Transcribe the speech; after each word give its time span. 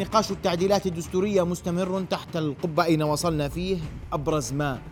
نقاش 0.00 0.30
التعديلات 0.30 0.86
الدستورية 0.86 1.42
مستمر 1.42 2.04
تحت 2.04 2.36
القبة 2.36 2.84
أين 2.84 3.02
وصلنا 3.02 3.48
فيه. 3.48 3.78
أبرز 4.12 4.52
ما 4.52 4.82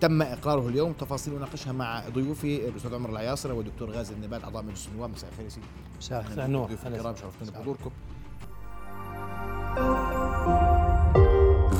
تم 0.00 0.22
إقراره 0.22 0.68
اليوم 0.68 0.92
تفاصيل 0.92 1.34
نناقشها 1.34 1.72
مع 1.72 2.08
ضيوفي 2.08 2.68
الأستاذ 2.68 2.94
عمر 2.94 3.10
العياصرة 3.10 3.54
والدكتور 3.54 3.90
غازي 3.90 4.14
النبات 4.14 4.44
أعضاء 4.44 4.62
مجلس 4.62 4.88
النواب. 4.88 5.10
مساء 5.10 5.30
الخير 5.30 5.44
يا 5.44 5.50
سيدي. 5.50 5.66
مساء 5.98 6.44
النور. 6.46 6.66
ضيوف 6.66 6.86
الكرام 6.86 7.16
شرفتونا 7.16 7.50
بحضوركم. 7.50 7.90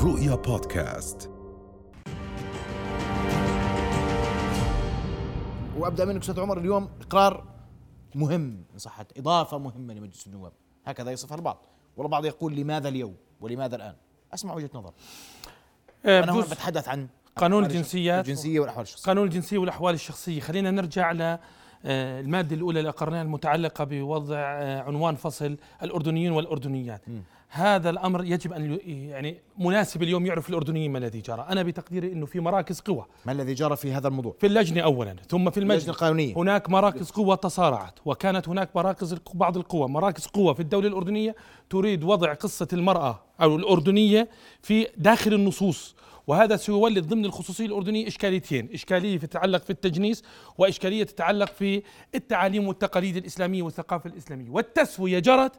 رؤيا 0.03 0.35
بودكاست. 0.35 1.29
وأبدأ 5.77 6.05
منك 6.05 6.21
أستاذ 6.21 6.39
عمر 6.39 6.57
اليوم 6.57 6.89
إقرار 7.01 7.43
مهم 8.15 8.65
إن 8.73 8.77
صحت 8.77 9.17
إضافة 9.17 9.57
مهمة 9.57 9.93
لمجلس 9.93 10.27
النواب. 10.27 10.53
هكذا 10.85 11.11
يصفها 11.11 11.37
البعض. 11.37 11.65
والبعض 11.97 12.25
يقول 12.25 12.55
لماذا 12.55 12.89
اليوم 12.89 13.15
ولماذا 13.41 13.75
الآن؟ 13.75 13.95
أسمع 14.33 14.53
وجهة 14.53 14.69
نظر. 14.73 14.93
آه، 16.05 16.23
أنا 16.23 16.31
هنا 16.31 16.41
بتحدث 16.41 16.87
عن 16.87 17.07
قانون 17.35 17.65
الجنسيات 17.65 18.25
الجنسية 18.25 18.59
والأحوال 18.59 18.83
الشخصية. 18.83 19.05
قانون 19.05 19.27
الجنسية 19.27 19.57
والأحوال 19.57 19.95
الشخصية. 19.95 20.39
خلينا 20.39 20.71
نرجع 20.71 21.11
ل 21.11 21.37
آه، 21.85 22.21
المادة 22.21 22.55
الأولى 22.55 22.79
اللي 22.79 22.89
أقرناها 22.89 23.21
المتعلقة 23.21 23.83
بوضع 23.83 24.37
آه، 24.37 24.81
عنوان 24.81 25.15
فصل 25.15 25.57
الأردنيين 25.83 26.31
والأردنيات. 26.31 27.09
م. 27.09 27.21
هذا 27.55 27.89
الأمر 27.89 28.23
يجب 28.25 28.51
ي- 28.85 29.07
يعني 29.07 29.37
مناسب 29.57 30.03
اليوم 30.03 30.25
يعرف 30.25 30.49
الأردنيين 30.49 30.91
ما 30.91 30.97
الذي 30.97 31.21
جرى. 31.21 31.45
أنا 31.49 31.63
بتقديري 31.63 32.13
أنه 32.13 32.25
في 32.25 32.39
مراكز 32.39 32.79
قوة 32.79 33.05
ما 33.25 33.31
الذي 33.31 33.53
جرى 33.53 33.75
في 33.75 33.91
هذا 33.91 34.07
الموضوع؟ 34.07 34.35
في 34.39 34.47
اللجنة 34.47 34.81
أولا 34.81 35.15
ثم 35.29 35.49
في 35.49 35.57
اللجنة 35.57 35.73
المجلس 35.73 35.89
القانونية. 35.89 36.35
هناك 36.37 36.69
مراكز 36.69 37.11
قوة 37.11 37.35
تصارعت 37.35 37.99
وكانت 38.05 38.49
هناك 38.49 38.75
مراكز 38.75 39.15
بعض 39.33 39.57
القوى. 39.57 39.87
مراكز 39.87 40.25
قوة 40.25 40.53
في 40.53 40.59
الدولة 40.59 40.87
الأردنية 40.87 41.35
تريد 41.69 42.03
وضع 42.03 42.33
قصة 42.33 42.67
المرأة 42.73 43.23
أو 43.41 43.55
الأردنية 43.55 44.29
في 44.61 44.87
داخل 44.97 45.33
النصوص 45.33 45.95
وهذا 46.27 46.55
سيولد 46.55 47.07
ضمن 47.07 47.25
الخصوصية 47.25 47.65
الأردنية 47.65 48.07
إشكاليتين. 48.07 48.69
إشكالية 48.73 49.17
تتعلق 49.17 49.63
في 49.63 49.69
التجنيس 49.69 50.23
وإشكالية 50.57 51.03
تتعلق 51.03 51.51
في 51.53 51.83
التعاليم 52.15 52.67
والتقاليد 52.67 53.17
الإسلامية 53.17 53.61
والثقافة 53.63 54.09
الإسلامية. 54.09 54.49
والتسوية 54.49 55.19
جرت 55.19 55.51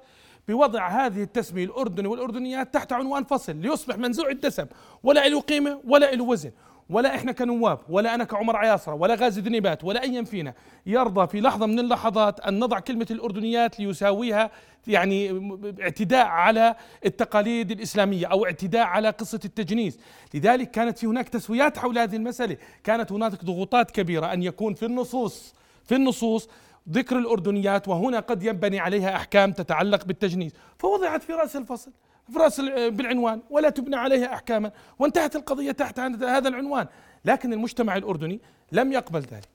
بوضع 0.49 0.89
هذه 0.89 1.23
التسمية 1.23 1.65
الأردني 1.65 2.09
والأردنيات 2.09 2.75
تحت 2.75 2.93
عنوان 2.93 3.25
فصل 3.25 3.57
ليصبح 3.57 3.99
منزوع 3.99 4.31
الدسم. 4.31 4.67
ولا 5.03 5.29
له 5.29 5.41
قيمة 5.41 5.81
ولا 5.85 6.15
له 6.15 6.25
وزن. 6.25 6.51
ولا 6.91 7.15
إحنا 7.15 7.33
كنواب 7.33 7.79
ولا 7.89 8.15
أنا 8.15 8.25
كعمر 8.25 8.57
عياصرة 8.57 8.95
ولا 8.95 9.15
غازي 9.15 9.41
دنيبات 9.41 9.85
ولا 9.85 10.03
ايا 10.03 10.23
فينا. 10.25 10.55
يرضى 10.87 11.27
في 11.27 11.41
لحظة 11.41 11.67
من 11.67 11.79
اللحظات 11.79 12.41
أن 12.41 12.61
نضع 12.61 12.79
كلمة 12.79 13.07
الأردنيات 13.11 13.81
ليساويها 13.81 14.51
يعني 14.87 15.41
اعتداء 15.81 16.27
على 16.27 16.75
التقاليد 17.07 17.71
الإسلامية 17.71 18.27
أو 18.27 18.45
اعتداء 18.45 18.83
على 18.83 19.11
قصة 19.11 19.41
التجنيس، 19.45 19.99
لذلك 20.35 20.71
كانت 20.71 20.99
في 20.99 21.07
هناك 21.07 21.29
تسويات 21.29 21.79
حول 21.79 21.99
هذه 21.99 22.17
المسألة، 22.17 22.57
كانت 22.85 23.13
هناك 23.13 23.45
ضغوطات 23.45 23.91
كبيرة 23.91 24.33
أن 24.33 24.43
يكون 24.43 24.75
في 24.75 24.87
النصوص 24.87 25.55
في 25.85 25.95
النصوص 25.95 26.49
ذكر 26.91 27.19
الأردنيات 27.19 27.89
وهنا 27.89 28.21
قد 28.21 28.43
ينبني 28.43 28.79
عليها 28.81 29.17
أحكام 29.17 29.53
تتعلق 29.53 30.05
بالتجنيس، 30.05 30.53
فوضعت 30.79 31.23
في 31.23 31.33
رأس 31.33 31.57
الفصل 31.57 31.93
في 32.33 32.39
رأس 32.39 32.61
ال- 32.61 32.91
بالعنوان 32.91 33.41
ولا 33.51 33.71
تبنى 33.71 33.97
عليها 33.97 34.35
أحكاما. 34.35 34.71
وانتهت 34.99 35.37
القضية 35.37 35.73
تحت 35.73 36.01
هذا 36.01 36.49
العنوان. 36.49 36.87
لكن 37.25 37.53
المجتمع 37.53 37.97
الأردني 37.97 38.41
لم 38.73 38.93
يقبل 38.93 39.21
ذلك. 39.21 39.49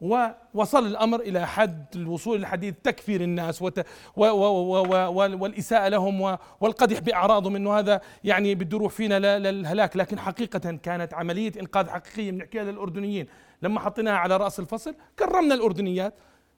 ووصل 0.00 0.86
الأمر 0.86 1.20
إلى 1.20 1.46
حد 1.46 1.84
الوصول 1.94 2.40
لحديث 2.40 2.74
تكفير 2.82 3.20
الناس 3.20 3.62
وت 3.62 3.78
و 4.16 4.24
و 4.24 4.44
و 4.44 4.86
و 4.86 5.36
والإساءة 5.42 5.88
لهم 5.88 6.20
و- 6.20 6.36
والقدح 6.60 6.98
باعراضهم 6.98 7.56
انه 7.56 7.78
هذا 7.78 8.00
يعني 8.24 8.54
بده 8.54 8.76
يروح 8.76 8.92
فينا 8.92 9.38
للهلاك 9.38 9.96
لكن 9.96 10.18
حقيقة 10.18 10.78
كانت 10.82 11.14
عملية 11.14 11.52
إنقاذ 11.60 11.88
حقيقية 11.88 12.30
بنحكيها 12.30 12.64
للاردنيين 12.64 13.26
لما 13.62 13.80
حطيناها 13.80 14.14
على 14.16 14.36
رأس 14.36 14.60
الفصل 14.60 14.94
كرمنا 15.18 15.54
الأردنيات. 15.54 16.14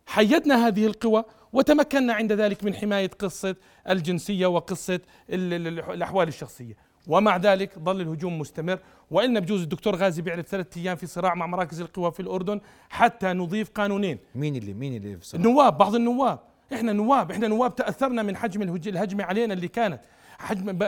حيدنا 0.06 0.66
هذه 0.66 0.86
القوى 0.86 1.24
وتمكنا 1.52 2.12
عند 2.14 2.32
ذلك 2.32 2.64
من 2.64 2.74
حماية 2.74 3.10
قصة 3.18 3.56
الجنسية 3.88 4.46
وقصة 4.46 5.00
ال- 5.30 5.52
ال- 5.68 5.90
الأحوال 5.90 6.28
الشخصية. 6.28 6.74
ومع 7.06 7.36
ذلك 7.36 7.78
ظل 7.78 8.00
الهجوم 8.00 8.38
مستمر 8.38 8.78
وإن 9.10 9.40
بجوز 9.40 9.62
الدكتور 9.62 9.96
غازي 9.96 10.22
بيعرف 10.22 10.46
ثلاثة 10.46 10.80
أيام 10.80 10.96
في 10.96 11.06
صراع 11.06 11.34
مع 11.34 11.46
مراكز 11.46 11.80
القوى 11.80 12.12
في 12.12 12.20
الأردن 12.20 12.60
حتى 12.90 13.26
نضيف 13.32 13.70
قانونين. 13.70 14.18
مين 14.34 14.56
اللي 14.56 14.72
مين 14.74 14.96
اللي 14.96 15.16
في 15.18 15.26
صراع؟ 15.26 15.44
النواب 15.44 15.78
بعض 15.78 15.94
النواب. 15.94 16.38
إحنا 16.72 16.92
نواب 16.92 17.30
إحنا 17.30 17.48
نواب 17.48 17.74
تأثرنا 17.76 18.22
من 18.22 18.36
حجم 18.36 18.62
الهج- 18.62 18.88
الهجمة 18.88 19.24
علينا 19.24 19.54
اللي 19.54 19.68
كانت. 19.68 20.00
حجم. 20.42 20.78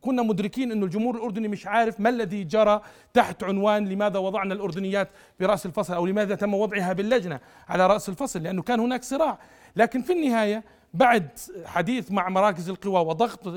كنا 0.00 0.22
مدركين 0.22 0.72
إنه 0.72 0.84
الجمهور 0.86 1.16
الأردني 1.16 1.48
مش 1.48 1.66
عارف 1.66 2.00
ما 2.00 2.08
الذي 2.08 2.44
جرى 2.44 2.80
تحت 3.14 3.44
عنوان 3.44 3.88
لماذا 3.88 4.18
وضعنا 4.18 4.54
الأردنيات 4.54 5.08
برأس 5.40 5.66
الفصل 5.66 5.94
أو 5.94 6.06
لماذا 6.06 6.34
تم 6.34 6.54
وضعها 6.54 6.92
باللجنة 6.92 7.40
على 7.68 7.86
رأس 7.86 8.08
الفصل 8.08 8.42
لأنه 8.42 8.62
كان 8.62 8.80
هناك 8.80 9.04
صراع 9.04 9.38
لكن 9.76 10.02
في 10.02 10.12
النهاية 10.12 10.64
بعد 10.94 11.28
حديث 11.64 12.12
مع 12.12 12.28
مراكز 12.28 12.68
القوى 12.68 13.00
وضغط 13.00 13.48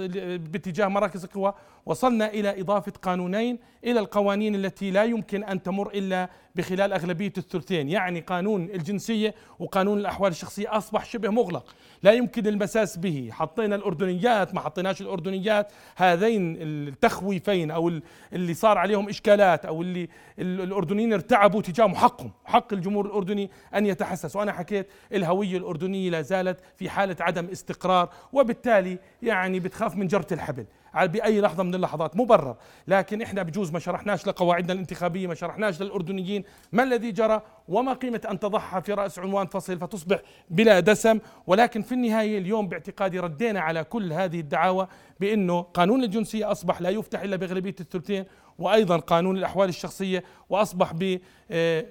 باتجاه 0.51 0.87
مراكز 0.87 1.23
القوى 1.23 1.53
وصلنا 1.85 2.29
إلى 2.29 2.61
إضافة 2.61 2.91
قانونين 3.01 3.59
إلى 3.83 3.99
القوانين 3.99 4.55
التي 4.55 4.91
لا 4.91 5.03
يمكن 5.03 5.43
أن 5.43 5.63
تمر 5.63 5.89
إلا 5.93 6.29
بخلال 6.55 6.93
أغلبية 6.93 7.33
الثلثين، 7.37 7.89
يعني 7.89 8.19
قانون 8.19 8.63
الجنسية 8.63 9.35
وقانون 9.59 9.97
الأحوال 9.99 10.31
الشخصية 10.31 10.77
أصبح 10.77 11.05
شبه 11.05 11.29
مغلق، 11.29 11.75
لا 12.03 12.11
يمكن 12.11 12.47
المساس 12.47 12.97
به، 12.97 13.29
حطينا 13.31 13.75
الأردنيات 13.75 14.55
ما 14.55 14.61
حطيناش 14.61 15.01
الأردنيات، 15.01 15.71
هذين 15.95 16.55
التخويفين 16.61 17.71
أو 17.71 17.89
ال- 17.89 18.03
اللي 18.33 18.53
صار 18.53 18.77
عليهم 18.77 19.09
إشكالات 19.09 19.65
أو 19.65 19.81
اللي 19.81 20.09
ال- 20.39 20.61
الأردنيين 20.61 21.13
ارتعبوا 21.13 21.61
تجاههم 21.61 21.95
حقهم، 21.95 22.31
حق 22.45 22.73
الجمهور 22.73 23.05
الأردني 23.05 23.49
أن 23.75 23.85
يتحسس، 23.85 24.35
وأنا 24.35 24.51
حكيت 24.51 24.87
الهوية 25.13 25.57
الأردنية 25.57 26.09
لا 26.09 26.21
زالت 26.21 26.59
في 26.75 26.89
حالة 26.89 27.15
عدم 27.21 27.45
استقرار، 27.45 28.09
وبالتالي 28.33 28.99
يعني 29.21 29.59
بتخاف 29.59 29.95
من 29.95 30.07
جرة 30.07 30.27
الحبل. 30.31 30.65
بأي 31.03 31.41
لحظة 31.41 31.63
من 31.63 31.75
اللحظات 31.75 32.17
مبرر. 32.17 32.55
لكن 32.87 33.21
إحنا 33.21 33.43
بجوز 33.43 33.71
ما 33.71 33.79
شرحناش 33.79 34.27
لقواعدنا 34.27 34.73
الانتخابية 34.73 35.27
ما 35.27 35.35
شرحناش 35.35 35.81
للأردنيين 35.81 36.43
ما 36.71 36.83
الذي 36.83 37.11
جرى 37.11 37.41
وما 37.67 37.93
قيمة 37.93 38.21
أن 38.31 38.39
تضعها 38.39 38.79
في 38.79 38.93
رأس 38.93 39.19
عنوان 39.19 39.47
فصل 39.47 39.79
فتصبح 39.79 40.19
بلا 40.49 40.79
دسم. 40.79 41.19
ولكن 41.47 41.81
في 41.81 41.91
النهاية 41.91 42.37
اليوم 42.37 42.67
باعتقادي 42.67 43.19
ردينا 43.19 43.59
على 43.59 43.83
كل 43.83 44.13
هذه 44.13 44.39
الدعاوى 44.39 44.87
بأنه 45.19 45.61
قانون 45.61 46.03
الجنسية 46.03 46.51
أصبح 46.51 46.81
لا 46.81 46.89
يفتح 46.89 47.21
إلا 47.21 47.35
باغلبيه 47.35 47.75
الثلثين 47.79 48.25
وأيضا 48.59 48.97
قانون 48.97 49.37
الأحوال 49.37 49.69
الشخصية 49.69 50.23
وأصبح 50.49 50.93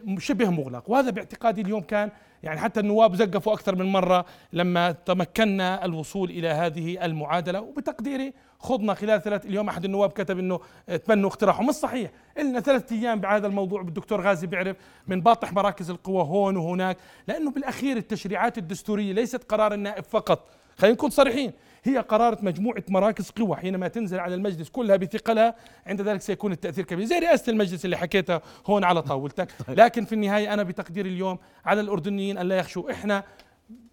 بشبه 0.04 0.50
مغلق. 0.50 0.90
وهذا 0.90 1.10
باعتقادي 1.10 1.60
اليوم 1.60 1.80
كان 1.80 2.10
يعني 2.42 2.60
حتى 2.60 2.80
النواب 2.80 3.14
زقفوا 3.14 3.52
أكثر 3.52 3.76
من 3.76 3.86
مرة 3.86 4.24
لما 4.52 4.92
تمكنا 4.92 5.84
الوصول 5.84 6.30
إلى 6.30 6.48
هذه 6.48 7.04
المعادلة. 7.04 7.60
وبتقديري 7.60 8.32
خضنا 8.58 8.94
خلال 8.94 9.22
ثلاث 9.22 9.46
اليوم 9.46 9.68
أحد 9.68 9.84
النواب 9.84 10.10
كتب 10.10 10.38
إنه 10.38 10.60
تمنوا 11.06 11.30
اقتراحه 11.30 11.62
مش 11.62 11.74
صحيح. 11.74 12.10
لنا 12.38 12.60
ثلاث 12.60 12.92
أيام 12.92 13.20
بهذا 13.20 13.46
الموضوع 13.46 13.82
بالدكتور 13.82 14.20
غازي 14.20 14.46
بيعرف 14.46 14.76
من 15.06 15.20
باطح 15.20 15.52
مراكز 15.52 15.90
القوى 15.90 16.22
هون 16.22 16.56
وهناك. 16.56 16.96
لأنه 17.28 17.50
بالأخير 17.50 17.96
التشريعات 17.96 18.58
الدستورية 18.58 19.12
ليست 19.12 19.44
قرار 19.44 19.74
النائب 19.74 20.04
فقط. 20.04 20.48
خلينا 20.78 20.94
نكون 20.94 21.10
صريحين. 21.10 21.52
هي 21.84 21.98
قرارة 21.98 22.38
مجموعة 22.42 22.82
مراكز 22.88 23.30
قوى 23.30 23.56
حينما 23.56 23.88
تنزل 23.88 24.18
على 24.18 24.34
المجلس 24.34 24.68
كلها 24.68 24.96
بثقلها. 24.96 25.54
عند 25.86 26.02
ذلك 26.02 26.20
سيكون 26.20 26.52
التأثير 26.52 26.84
كبير. 26.84 27.04
زي 27.04 27.18
رئاسة 27.18 27.50
المجلس 27.50 27.84
اللي 27.84 27.96
حكيتها 27.96 28.42
هون 28.66 28.84
على 28.84 29.02
طاولتك. 29.02 29.48
لكن 29.68 30.04
في 30.04 30.12
النهاية 30.12 30.54
أنا 30.54 30.62
بتقدير 30.62 31.06
اليوم 31.06 31.38
على 31.64 31.80
الأردنيين 31.80 32.38
أن 32.38 32.46
لا 32.46 32.58
يخشوا. 32.58 32.90
إحنا 32.90 33.24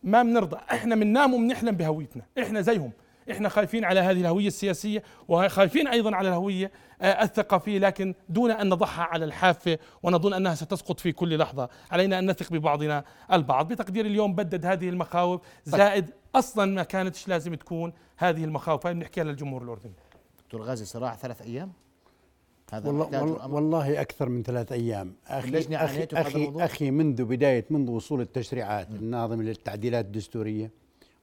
ما 0.03 0.23
بنرضى 0.23 0.57
إحنا 0.71 0.95
بننام 0.95 1.33
وبنحلم 1.33 1.75
بهويتنا. 1.75 2.23
إحنا 2.39 2.61
زيهم. 2.61 2.91
إحنا 3.31 3.49
خايفين 3.49 3.85
على 3.85 3.99
هذه 3.99 4.21
الهوية 4.21 4.47
السياسية 4.47 5.03
وخايفين 5.27 5.87
أيضا 5.87 6.15
على 6.15 6.29
الهوية 6.29 6.71
آه، 7.01 7.23
الثقافية. 7.23 7.79
لكن 7.79 8.13
دون 8.29 8.51
أن 8.51 8.69
نضعها 8.69 9.01
على 9.01 9.25
الحافة 9.25 9.77
ونظن 10.03 10.33
أنها 10.33 10.55
ستسقط 10.55 10.99
في 10.99 11.11
كل 11.11 11.37
لحظة 11.37 11.69
علينا 11.91 12.19
أن 12.19 12.29
نثق 12.29 12.53
ببعضنا 12.53 13.03
البعض. 13.33 13.67
بتقدير 13.67 14.05
اليوم 14.05 14.35
بدد 14.35 14.65
هذه 14.65 14.89
المخاوف 14.89 15.41
زائد 15.65 16.09
أصلا 16.39 16.65
ما 16.73 16.83
كانتش 16.83 17.27
لازم 17.27 17.55
تكون 17.55 17.93
هذه 18.17 18.43
المخاوف 18.43 18.85
هاي 18.85 18.93
بنحكيها 18.93 19.23
للجمهور 19.23 19.63
الأردني. 19.63 19.93
دكتور 20.45 20.61
غازي 20.61 20.85
صراع 20.85 21.15
ثلاث 21.15 21.41
أيام؟ 21.41 21.71
هذا 22.73 22.87
والله, 22.87 23.21
والله. 23.23 23.47
والله 23.47 24.01
أكثر 24.01 24.29
من 24.29 24.43
ثلاث 24.43 24.71
أيام. 24.71 25.13
أخي 25.27 25.47
اللجنة 25.47 25.77
أخي, 25.77 25.93
عانيتوا 25.95 26.21
بهذا 26.21 26.65
أخي, 26.65 26.91
منذ 26.91 27.23
بداية 27.25 27.65
منذ 27.69 27.89
وصول 27.89 28.21
التشريعات 28.21 28.89
الناظمة 28.89 29.43
للتعديلات 29.43 30.05
الدستورية 30.05 30.71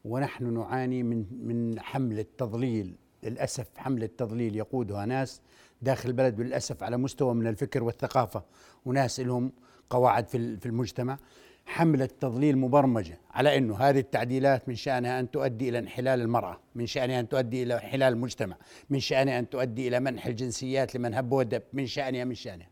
ونحن 0.05 0.55
نعاني 0.55 1.03
من 1.03 1.25
من 1.43 1.81
حملة 1.81 2.25
تضليل. 2.39 2.95
للأسف 3.23 3.67
حملة 3.77 4.09
تضليل 4.19 4.57
يقودها 4.57 5.07
ناس 5.07 5.41
داخل 5.83 6.09
البلد 6.09 6.41
للأسف 6.41 6.83
على 6.83 6.97
مستوى 6.97 7.35
من 7.35 7.47
الفكر 7.47 7.83
والثقافة 7.85 8.43
وناس 8.87 9.21
لهم 9.21 9.53
قواعد 9.91 10.29
في 10.29 10.37
ال- 10.37 10.61
في 10.61 10.67
المجتمع. 10.67 11.19
حملة 11.67 12.09
تضليل 12.21 12.59
مبرمجة 12.59 13.21
على 13.31 13.59
أنه 13.59 13.77
هذه 13.77 13.99
التعديلات 13.99 14.69
من 14.69 14.75
شأنها 14.75 15.21
أن 15.21 15.31
تؤدي 15.31 15.69
إلى 15.69 15.79
انحلال 15.79 16.21
المرأة 16.21 16.61
من 16.75 16.87
شأنها 16.87 17.21
أن 17.21 17.29
تؤدي 17.29 17.63
إلى 17.63 17.75
انحلال 17.75 18.13
المجتمع 18.13 18.57
من 18.91 19.01
شأنها 19.01 19.39
أن 19.39 19.49
تؤدي 19.49 19.89
إلى 19.89 20.01
منح 20.01 20.27
الجنسيات 20.27 20.95
لمن 20.95 21.15
هب 21.15 21.33
ودب 21.33 21.63
من 21.73 21.87
شأنها 21.87 22.25
من 22.25 22.35
شأنها. 22.35 22.69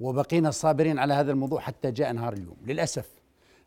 وبقينا 0.00 0.50
صابرين 0.50 0.98
على 0.98 1.14
هذا 1.14 1.32
الموضوع 1.32 1.60
حتى 1.60 1.90
جاء 1.90 2.12
نهار 2.12 2.32
اليوم. 2.32 2.56
للأسف 2.66 3.08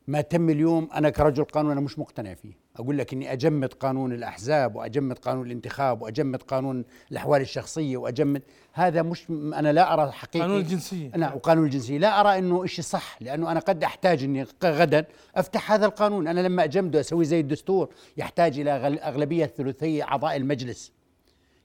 ما 0.08 0.22
تم 0.22 0.50
اليوم 0.50 0.90
أنا 0.94 1.10
كرجل 1.10 1.44
قانون 1.44 1.72
أنا 1.72 1.82
مش 1.82 2.00
مقتنع 2.00 2.34
فيه. 2.34 2.65
أقول 2.76 2.98
لك 2.98 3.14
إني 3.14 3.34
أجمد 3.34 3.74
قانون 3.74 4.14
الأحزاب 4.14 4.76
وأجمد 4.76 5.18
قانون 5.18 5.46
الانتخاب 5.46 6.02
وأجمد 6.02 6.42
قانون 6.42 6.86
الأحوال 7.12 7.42
الشخصية 7.42 7.98
وأجمد 7.98 8.42
هذا 8.74 9.02
مش 9.02 9.30
أنا 9.30 9.74
لا 9.74 9.94
أرى 9.94 10.12
حقيقه 10.12 10.44
قانون 10.44 10.58
الجنسية. 10.58 11.12
نعم 11.16 11.36
وقانون 11.36 11.66
الجنسية. 11.66 11.98
لا 11.98 12.22
أرى 12.22 12.38
إنه 12.38 12.66
شيء 12.66 12.84
صح 12.84 13.18
لأنه 13.22 13.52
أنا 13.52 13.60
قد 13.60 13.84
أحتاج 13.84 14.24
إني 14.24 14.46
غدا 14.64 15.06
أفتح 15.36 15.72
هذا 15.72 15.86
القانون. 15.86 16.28
أنا 16.28 16.40
لما 16.40 16.64
أجمده 16.64 17.00
أسوي 17.00 17.26
زي 17.26 17.40
الدستور 17.40 17.90
يحتاج 18.18 18.60
إلى 18.60 18.72
أغلبية 19.04 19.46
ثلثي 19.46 20.04
أعضاء 20.04 20.36
المجلس. 20.36 20.95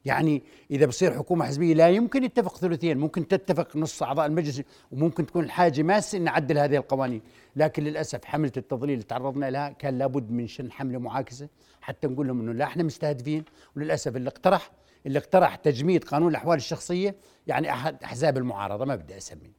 يعني 0.04 0.42
إذا 0.70 0.86
بصير 0.86 1.14
حكومة 1.14 1.44
حزبية 1.44 1.74
لا 1.74 1.88
يمكن 1.88 2.24
يتفق 2.24 2.56
ثلثين 2.56 2.98
ممكن 2.98 3.28
تتفق 3.28 3.76
نص 3.76 4.02
أعضاء 4.02 4.26
المجلس 4.26 4.62
وممكن 4.92 5.26
تكون 5.26 5.44
الحاجة 5.44 5.82
ماسة 5.82 6.18
إن 6.18 6.24
نعدل 6.24 6.58
هذه 6.58 6.76
القوانين. 6.76 7.22
لكن 7.56 7.84
للأسف 7.84 8.24
حملة 8.24 8.52
التضليل 8.56 8.92
اللي 8.92 9.04
تعرضنا 9.04 9.50
لها 9.50 9.68
كان 9.68 9.98
لابد 9.98 10.30
من 10.30 10.46
شن 10.46 10.72
حملة 10.72 10.98
معاكسة 10.98 11.48
حتى 11.80 12.06
نقول 12.06 12.26
لهم 12.26 12.40
إنه 12.40 12.52
لا 12.52 12.64
إحنا 12.64 12.82
مستهدفين. 12.82 13.44
وللأسف 13.76 14.16
اللي 14.16 14.28
اقترح 14.28 14.70
اللي 15.06 15.18
اقترح 15.18 15.56
تجميد 15.56 16.04
قانون 16.04 16.30
الأحوال 16.30 16.56
الشخصية 16.56 17.14
يعني 17.46 17.70
احد 17.70 18.02
أحزاب 18.04 18.36
المعارضة 18.38 18.84
ما 18.84 18.96
بدي 18.96 19.16
أسمي. 19.16 19.52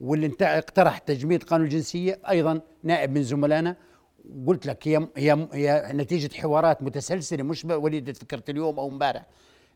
واللي 0.00 0.32
اقترح 0.40 0.98
تجميد 0.98 1.42
قانون 1.42 1.66
الجنسية 1.66 2.18
أيضا 2.28 2.60
نائب 2.82 3.10
من 3.10 3.22
زملائنا. 3.22 3.76
قلت 4.46 4.66
لك 4.66 4.88
هي 4.88 5.08
هي 5.16 5.48
هي 5.52 5.90
نتيجة 5.92 6.34
حوارات 6.34 6.82
متسلسلة 6.82 7.42
مش 7.42 7.64
وليدة 7.64 8.12
فكرة 8.12 8.42
اليوم 8.48 8.78
أو 8.78 8.88
امبارح. 8.88 9.26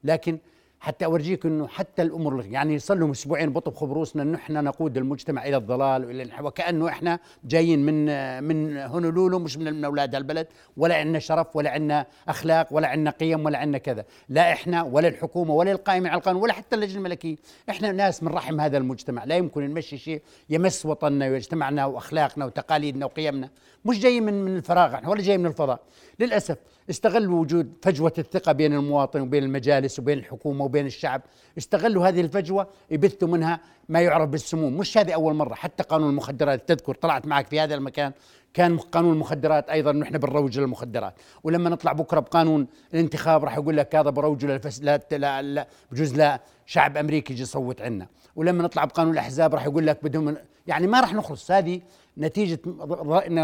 لكن 0.05 0.39
حتى 0.81 1.05
أورجيك 1.05 1.47
إنه 1.47 1.69
حتى 1.69 2.03
الأمور 2.03 2.45
يعني 2.45 2.79
صار 2.79 2.97
لهم 2.97 3.11
أسبوعين 3.11 3.53
بطبخوا 3.53 3.89
بروسنا 3.89 4.23
إنه 4.23 4.39
إحنا 4.39 4.61
نقود 4.61 4.97
المجتمع 4.97 5.47
إلى 5.47 5.57
الضلال 5.57 6.05
وإلى 6.05 6.31
وكأنه 6.41 6.89
إحنا 6.89 7.19
جايين 7.45 7.87
من 7.87 8.05
من 8.45 8.79
هونولولو 8.79 9.39
مش 9.39 9.57
من 9.57 9.85
أولاد 9.85 10.15
البلد 10.15 10.47
ولا 10.77 10.97
عندنا 10.97 11.19
شرف 11.19 11.57
ولا 11.57 11.71
عندنا 11.71 12.07
أخلاق 12.29 12.67
ولا 12.71 12.89
عندنا 12.89 13.11
قيم 13.11 13.45
ولا 13.45 13.59
عندنا 13.59 13.79
كذا. 13.79 14.05
لا 14.29 14.53
إحنا 14.53 14.83
ولا 14.83 15.09
الحكومة 15.09 15.55
ولا 15.55 15.73
القائمين 15.73 16.11
على 16.11 16.19
القانون 16.19 16.43
ولا 16.43 16.53
حتى 16.53 16.77
اللجنة 16.77 16.99
الملكية. 16.99 17.37
إحنا 17.71 17.93
ناس 17.93 18.23
من 18.23 18.29
رحم 18.29 18.61
هذا 18.61 18.79
المجتمع. 18.79 19.25
لا 19.25 19.37
يمكن 19.37 19.63
نمشي 19.63 19.99
شيء 19.99 20.23
يمس 20.51 20.87
وطننا 20.87 21.31
واجتماعنا 21.31 21.87
وأخلاقنا 21.87 22.45
وتقاليدنا 22.45 23.07
وقيمنا. 23.07 23.51
مش 23.85 23.99
جاي 23.99 24.21
من 24.21 24.45
من 24.45 24.57
الفراغ 24.57 24.95
إحنا 24.95 25.09
ولا 25.09 25.23
جاي 25.23 25.39
من 25.39 25.47
الفضاء. 25.47 25.81
للأسف 26.19 26.57
استغلوا 26.91 27.41
وجود 27.41 27.73
فجوة 27.83 28.13
الثقة 28.19 28.53
بين 28.53 28.75
المواطن 28.75 29.21
وبين 29.21 29.45
المجالس 29.45 29.99
وبين 29.99 30.19
الحكومة 30.19 30.65
وبين 30.65 30.87
الشعب. 30.87 31.23
استغلوا 31.59 32.09
هذه 32.09 32.21
الفجوة 32.21 32.67
يبثوا 32.91 33.29
منها 33.29 33.61
ما 33.89 34.01
يعرف 34.01 34.29
بالسموم. 34.29 34.77
مش 34.77 34.99
هذه 34.99 35.13
أول 35.13 35.35
مرة. 35.35 35.55
حتى 35.55 35.83
قانون 35.83 36.11
المخدرات 36.11 36.69
تذكر 36.69 36.95
طلعت 36.95 37.27
معك 37.27 37.47
في 37.47 37.61
هذا 37.61 37.75
المكان 37.75 38.13
كان 38.55 38.79
قانون 38.79 39.13
المخدرات 39.13 39.71
أيضا 39.71 39.93
نحن 39.93 40.19
بنروج 40.19 40.59
للمخدرات. 40.59 41.15
ولما 41.43 41.71
نطلع 41.71 41.93
بكرة 41.93 42.21
بقانون 42.21 42.67
الانتخاب 42.95 43.45
راح 43.45 43.57
يقول 43.57 43.77
لك 43.77 43.95
هذا 43.95 44.11
بروج 44.11 44.45
لا, 44.45 45.01
لا 45.43 45.67
بجوز 45.93 46.15
لا 46.15 46.41
شعب 46.67 46.97
أمريكي 46.97 47.33
يجي 47.33 47.43
يصوت 47.43 47.83
عنا. 47.83 48.07
ولما 48.37 48.63
نطلع 48.63 48.85
بقانون 48.85 49.13
الأحزاب 49.13 49.55
راح 49.55 49.67
يقول 49.67 49.87
لك 49.87 50.05
بدهم 50.05 50.37
يعني 50.67 50.87
ما 50.87 51.01
راح 51.01 51.15
نخلص. 51.15 51.51
هذه 51.51 51.81
نتيجة 52.19 52.61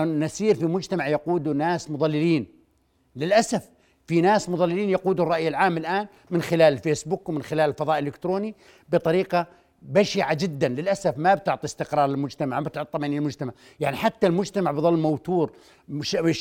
نسير 0.05 0.55
في 0.55 0.67
مجتمع 0.67 1.09
يقوده 1.09 1.53
ناس 1.53 1.91
مضللين. 1.91 2.47
للأسف 3.17 3.71
في 4.07 4.21
ناس 4.21 4.49
مضللين 4.49 4.91
يقودوا 4.91 5.25
الرأي 5.25 5.49
العام 5.49 5.77
الآن 5.77 6.07
من 6.31 6.43
خلال 6.43 6.73
الفيسبوك 6.73 7.29
ومن 7.29 7.43
خلال 7.43 7.71
الفضاء 7.71 7.99
الالكتروني 7.99 8.55
بطريقة 8.89 9.47
بشعة 9.83 10.35
جدا. 10.35 10.69
للأسف 10.69 11.19
ما 11.19 11.35
بتعطي 11.35 11.65
استقرار 11.65 12.09
للمجتمع 12.09 12.61
ما 12.61 12.67
بتعطي 12.67 12.91
طمأنينة 12.93 13.21
للمجتمع. 13.21 13.53
يعني 13.81 13.97
حتى 13.97 14.27
المجتمع 14.27 14.71
بضل 14.71 14.99
موتور 14.99 15.53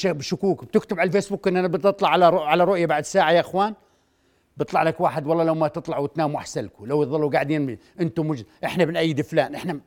بشكوك. 0.03 0.65
بتكتب 0.65 0.99
على 0.99 1.07
الفيسبوك 1.07 1.47
إن 1.47 1.57
أنا 1.57 1.67
بدي 1.67 1.87
اطلع 1.87 2.09
على 2.09 2.25
على 2.25 2.63
رؤية 2.63 2.85
بعد 2.85 3.05
ساعة 3.05 3.31
يا 3.31 3.39
إخوان؟ 3.39 3.73
بيطلع 4.57 4.83
لك 4.83 5.01
واحد 5.01 5.27
والله 5.27 5.43
لو 5.43 5.55
ما 5.55 5.67
تطلعوا 5.67 6.03
وتناموا 6.03 6.39
أحسن 6.39 6.63
لكم. 6.63 6.85
لو 6.85 7.03
تضلوا 7.03 7.29
قاعدين 7.29 7.77
أنتم 7.99 8.27
مج... 8.27 8.43
إحنا 8.63 8.85
بنأيد 8.85 9.21
فلان. 9.21 9.55
إحنا 9.55 9.79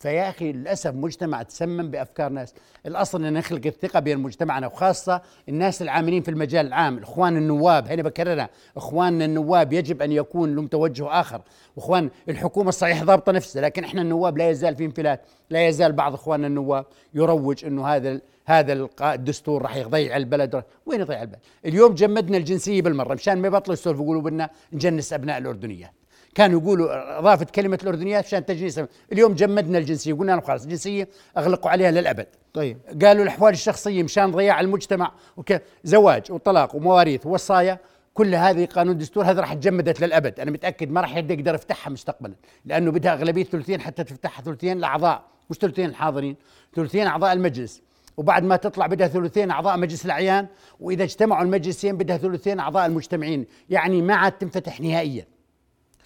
فيا 0.00 0.28
أخي 0.28 0.52
للأسف 0.52 0.94
مجتمع 0.94 1.42
تسمم 1.42 1.90
بأفكار 1.90 2.28
ناس. 2.30 2.54
الأصل 2.86 3.24
إن 3.24 3.32
نخلق 3.32 3.66
الثقة 3.66 4.00
بين 4.00 4.18
مجتمعنا 4.18 4.66
وخاصة 4.66 5.22
الناس 5.48 5.82
العاملين 5.82 6.22
في 6.22 6.30
المجال 6.30 6.66
العام 6.66 6.98
إخوان 6.98 7.36
النواب. 7.36 7.88
هنا 7.88 8.02
بكررها. 8.02 8.48
اخواننا 8.76 9.24
النواب 9.24 9.72
يجب 9.72 10.02
أن 10.02 10.12
يكون 10.12 10.54
لهم 10.54 10.66
توجه 10.66 11.20
آخر. 11.20 11.40
واخوان 11.76 12.10
الحكومة 12.28 12.70
صحيح 12.70 13.04
ضابطة 13.04 13.32
نفسها 13.32 13.62
لكن 13.62 13.84
إحنا 13.84 14.02
النواب 14.02 14.38
لا 14.38 14.50
يزال 14.50 14.76
في 14.76 14.84
انفلات. 14.84 15.20
لا 15.50 15.66
يزال 15.68 15.92
بعض 15.92 16.14
اخواننا 16.14 16.46
النواب 16.46 16.86
يروج 17.14 17.64
إنه 17.64 17.86
هذا 17.86 18.20
هذا 18.46 18.88
الدستور 19.02 19.62
راح 19.62 19.76
يضيع 19.76 20.16
البلد. 20.16 20.62
وين 20.86 21.00
يضيع 21.00 21.22
البلد؟ 21.22 21.38
اليوم 21.64 21.94
جمدنا 21.94 22.36
الجنسية 22.36 22.82
بالمرة 22.82 23.14
مشان 23.14 23.38
ما 23.38 23.48
يبطلوا 23.48 23.74
يسولفوا 23.74 24.04
يقولوا 24.04 24.22
بدنا 24.22 24.50
نجنس 24.72 25.12
أبناء 25.12 25.38
الاردنيات 25.38 25.92
كانوا 26.36 26.60
يقولوا 26.60 27.18
اضافه 27.18 27.46
كلمة 27.54 27.78
الأردنيات 27.82 28.24
عشان 28.24 28.46
تجنيس 28.46 28.80
اليوم 29.12 29.34
جمدنا 29.34 29.78
الجنسية 29.78 30.14
قلنا 30.14 30.32
لهم 30.32 30.40
خلاص 30.40 30.62
الجنسية 30.62 31.08
أغلقوا 31.36 31.70
عليها 31.70 31.90
للأبد. 31.90 32.26
طيب. 32.54 32.78
قالوا 33.02 33.22
الأحوال 33.22 33.52
الشخصية 33.52 34.02
مشان 34.02 34.30
ضياع 34.30 34.60
المجتمع 34.60 35.12
وك... 35.36 35.62
زواج 35.84 36.32
وطلاق 36.32 36.74
ومواريث 36.74 37.26
ووصايا 37.26 37.78
كل 38.14 38.34
هذه 38.34 38.64
قانون 38.64 38.98
دستور 38.98 39.24
هذا 39.24 39.40
راح 39.40 39.54
تجمدت 39.54 40.00
للأبد. 40.00 40.40
أنا 40.40 40.50
متأكد 40.50 40.90
ما 40.90 41.00
راح 41.00 41.16
يقدر 41.16 41.54
يفتحها 41.54 41.90
مستقبلا 41.90 42.34
لأنه 42.64 42.90
بدها 42.90 43.12
أغلبية 43.12 43.44
ثلثين 43.44 43.80
حتى 43.80 44.04
تفتحها 44.04 44.42
ثلثين 44.42 44.78
الأعضاء 44.78 45.24
مش 45.50 45.56
ثلثين 45.56 45.88
الحاضرين 45.88 46.36
ثلثين 46.74 47.06
أعضاء 47.06 47.32
المجلس. 47.32 47.82
وبعد 48.16 48.44
ما 48.44 48.56
تطلع 48.56 48.86
بدها 48.86 49.08
ثلثين 49.08 49.50
أعضاء 49.50 49.76
مجلس 49.76 50.04
الأعيان 50.04 50.46
وإذا 50.80 51.04
اجتمعوا 51.04 51.44
المجلسين 51.44 51.96
بدها 51.96 52.16
ثلثين 52.16 52.60
أعضاء 52.60 52.86
المجتمعين. 52.86 53.46
يعني 53.70 54.02
ما 54.02 54.14
عاد 54.14 54.32
تنفتح 54.32 54.80
نهائيا. 54.80 55.35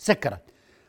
سكرت. 0.01 0.41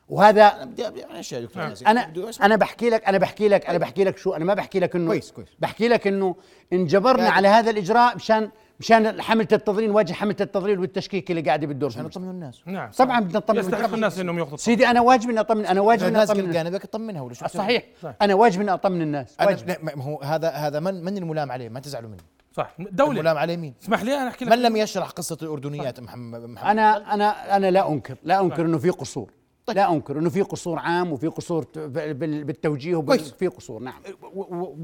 وهذا 0.09 0.69
إيش 1.15 1.33
يا 1.33 1.39
دكتور 1.39 1.63
نعم. 1.63 1.73
أنا 1.87 2.13
أنا 2.41 2.55
بحكي 2.55 2.89
لك 2.89 3.05
أنا 3.05 3.17
بحكي 3.17 3.47
لك 3.47 3.65
أنا 3.65 3.77
بحكي 3.77 4.03
لك 4.03 4.17
شو 4.17 4.33
أنا 4.33 4.45
ما 4.45 4.53
بحكي 4.53 4.79
لك 4.79 4.95
انه 4.95 5.07
كويس 5.07 5.31
كويس. 5.31 5.47
بحكي 5.59 5.87
لك 5.87 6.07
إنه 6.07 6.35
انجبرنا 6.73 7.29
على 7.29 7.47
هذا 7.47 7.69
الإجراء 7.69 8.15
مشان 8.15 8.49
مشان 8.79 9.21
حملة 9.21 9.47
التضليل 9.51 9.89
نواجه 9.89 10.13
حملة 10.13 10.35
التضليل 10.41 10.79
والتشكيك 10.79 11.31
اللي 11.31 11.41
قاعدة 11.41 11.67
بتدور 11.67 11.89
عشان 11.89 12.03
نطمن 12.03 12.29
الناس. 12.29 12.61
نعم. 12.65 12.91
طبعا 12.91 13.19
بدنا 13.19 13.39
نطمن 13.39 13.57
يستحق 13.57 13.93
الناس 13.93 14.19
إنهم 14.19 14.39
يأخذوا 14.39 14.57
سيدي 14.57 14.87
أنا 14.87 15.01
واجب 15.01 15.29
إني 15.29 15.39
اطمن 15.39 15.65
أنا 15.65 15.81
واجب 15.81 16.07
إني 16.07 16.23
أطمن 16.23 16.39
الناس. 16.39 16.67
بدك 16.67 16.81
تطمنها 16.81 17.21
ولا 17.21 17.33
شو 17.33 17.47
صحيح. 17.47 17.83
أنا 18.21 18.33
واجب 18.33 18.61
إني 18.61 18.73
أطمن 18.73 19.01
الناس. 19.01 19.35
واجب 19.39 19.77
ما 19.83 20.03
هو 20.03 20.21
هذا 20.21 20.49
هذا 20.49 20.79
من 20.79 21.03
من 21.03 21.17
الملام 21.17 21.51
عليه؟ 21.51 21.69
ما 21.69 21.79
تزعلوا 21.79 22.09
مني. 22.09 22.21
صح. 22.51 22.75
دولة. 22.79 23.11
الملام 23.11 23.37
عليه 23.37 23.57
مين؟ 23.57 23.73
اسمح 23.83 24.03
لي 24.03 24.17
أنا 24.17 24.27
أحكي 24.27 24.45
لك 24.45 24.51
من 24.51 24.61
لم 24.61 24.75
يشرح 24.75 25.09
قصة 25.09 25.37
الأردنيات 25.41 25.99
محمد, 25.99 26.45
محمد 26.45 26.67
أنا 26.67 27.13
أنا 27.13 27.55
أنا 27.55 27.71
لا 27.71 27.89
أنكر 27.89 28.17
لا 28.23 28.41
أنكر 28.41 28.65
إنه 28.65 28.77
في 28.77 28.89
قصور. 28.89 29.31
طيب. 29.65 29.77
لا 29.77 29.93
أنكر 29.93 30.19
إنه 30.19 30.29
في 30.29 30.41
قصور 30.41 30.79
عام 30.79 31.11
وفي 31.11 31.27
قصور 31.27 31.67
بالتوجيه 31.75 32.95
وفي 32.95 33.47
قصور 33.47 33.81
نعم. 33.81 34.01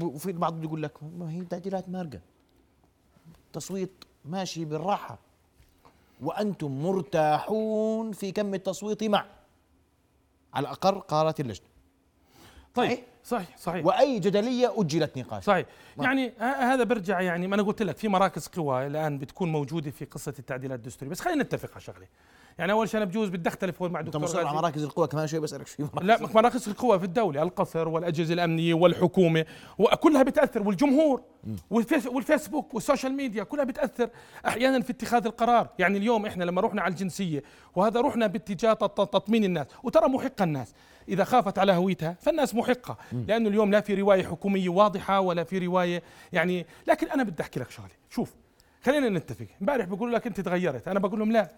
وفي 0.02 0.30
البعض 0.30 0.64
يقول 0.64 0.82
لك 0.82 0.92
ما 1.18 1.32
هي 1.32 1.44
تعديلات 1.44 1.88
مارقة. 1.88 2.20
تصويت 3.52 4.04
ماشي 4.24 4.64
بالراحة. 4.64 5.18
وأنتم 6.22 6.82
مرتاحون 6.82 8.12
في 8.12 8.32
كم 8.32 8.54
التصويت 8.54 9.04
مع. 9.04 9.24
على 10.54 10.66
الأقل 10.66 11.00
قالت 11.00 11.40
اللجنة. 11.40 11.66
طيب. 12.74 12.98
صحيح 13.28 13.56
صحيح. 13.56 13.86
وأي 13.86 14.18
جدلية 14.18 14.72
أجلت 14.76 15.18
نقاش. 15.18 15.44
صحيح. 15.44 15.66
ما. 15.96 16.04
يعني 16.04 16.32
هذا 16.38 16.84
برجع 16.84 17.20
يعني 17.20 17.46
ما 17.46 17.54
أنا 17.54 17.62
قلت 17.62 17.82
لك 17.82 17.96
في 17.96 18.08
مراكز 18.08 18.46
قوى 18.46 18.86
الآن 18.86 19.18
بتكون 19.18 19.52
موجودة 19.52 19.90
في 19.90 20.04
قصة 20.04 20.34
التعديلات 20.38 20.78
الدستورية. 20.78 21.10
بس 21.12 21.20
خلينا 21.20 21.42
نتفق 21.42 21.70
على 21.72 21.80
شغلة. 21.80 22.06
يعني 22.58 22.72
أول 22.72 22.88
شيء 22.88 22.98
أنا 22.98 23.04
بجوز 23.04 23.28
بدي 23.28 23.48
أختلف 23.48 23.82
مع 23.82 24.00
دكتور 24.00 24.26
انت 24.26 24.36
على 24.36 24.56
مراكز 24.56 24.82
القوى 24.82 25.06
كمان 25.06 25.26
شوي 25.26 25.40
بسالك 25.40 25.66
شيء. 25.66 25.86
لا 26.02 26.18
مراكز 26.34 26.68
القوى 26.68 26.98
في 26.98 27.04
الدولة 27.04 27.42
القصر 27.42 27.88
والأجهزة 27.88 28.34
الأمنية 28.34 28.74
والحكومة 28.74 29.44
وكلها 29.78 30.22
بتأثر 30.22 30.62
والجمهور 30.62 31.22
والفيسبوك 32.10 32.74
والسوشيال 32.74 33.12
ميديا 33.12 33.44
كلها 33.44 33.64
بتأثر 33.64 34.10
أحيانا 34.46 34.80
في 34.80 34.92
اتخاذ 34.92 35.26
القرار. 35.26 35.68
يعني 35.78 35.98
اليوم 35.98 36.26
إحنا 36.26 36.44
لما 36.44 36.60
رحنا 36.60 36.82
على 36.82 36.92
الجنسية 36.92 37.42
وهذا 37.76 38.00
رحنا 38.00 38.26
باتجاه 38.26 38.72
تطمين 38.72 39.44
الناس 39.44 39.66
وترى 39.82 40.08
محقه 40.08 40.42
الناس. 40.42 40.74
إذا 41.08 41.24
خافت 41.24 41.58
على 41.58 41.72
هويتها 41.72 42.16
فالناس 42.20 42.54
محقة. 42.54 42.96
لأنه 43.28 43.48
اليوم 43.48 43.70
لا 43.70 43.80
في 43.80 43.94
رواية 43.94 44.22
حكومية 44.24 44.68
واضحة 44.68 45.20
ولا 45.20 45.44
في 45.44 45.58
رواية 45.58 46.02
يعني 46.32 46.66
لكن 46.86 47.10
أنا 47.10 47.22
بدي 47.22 47.42
أحكي 47.42 47.60
لك 47.60 47.70
شغلة. 47.70 47.90
شوف 48.10 48.34
خلينا 48.82 49.08
نتفق. 49.08 49.46
امبارح 49.60 49.84
بيقولوا 49.84 50.14
لك 50.18 50.26
أنت 50.26 50.40
تغيرت. 50.40 50.88
أنا 50.88 50.98
بقول 50.98 51.18
لهم 51.18 51.32
لا 51.32 51.50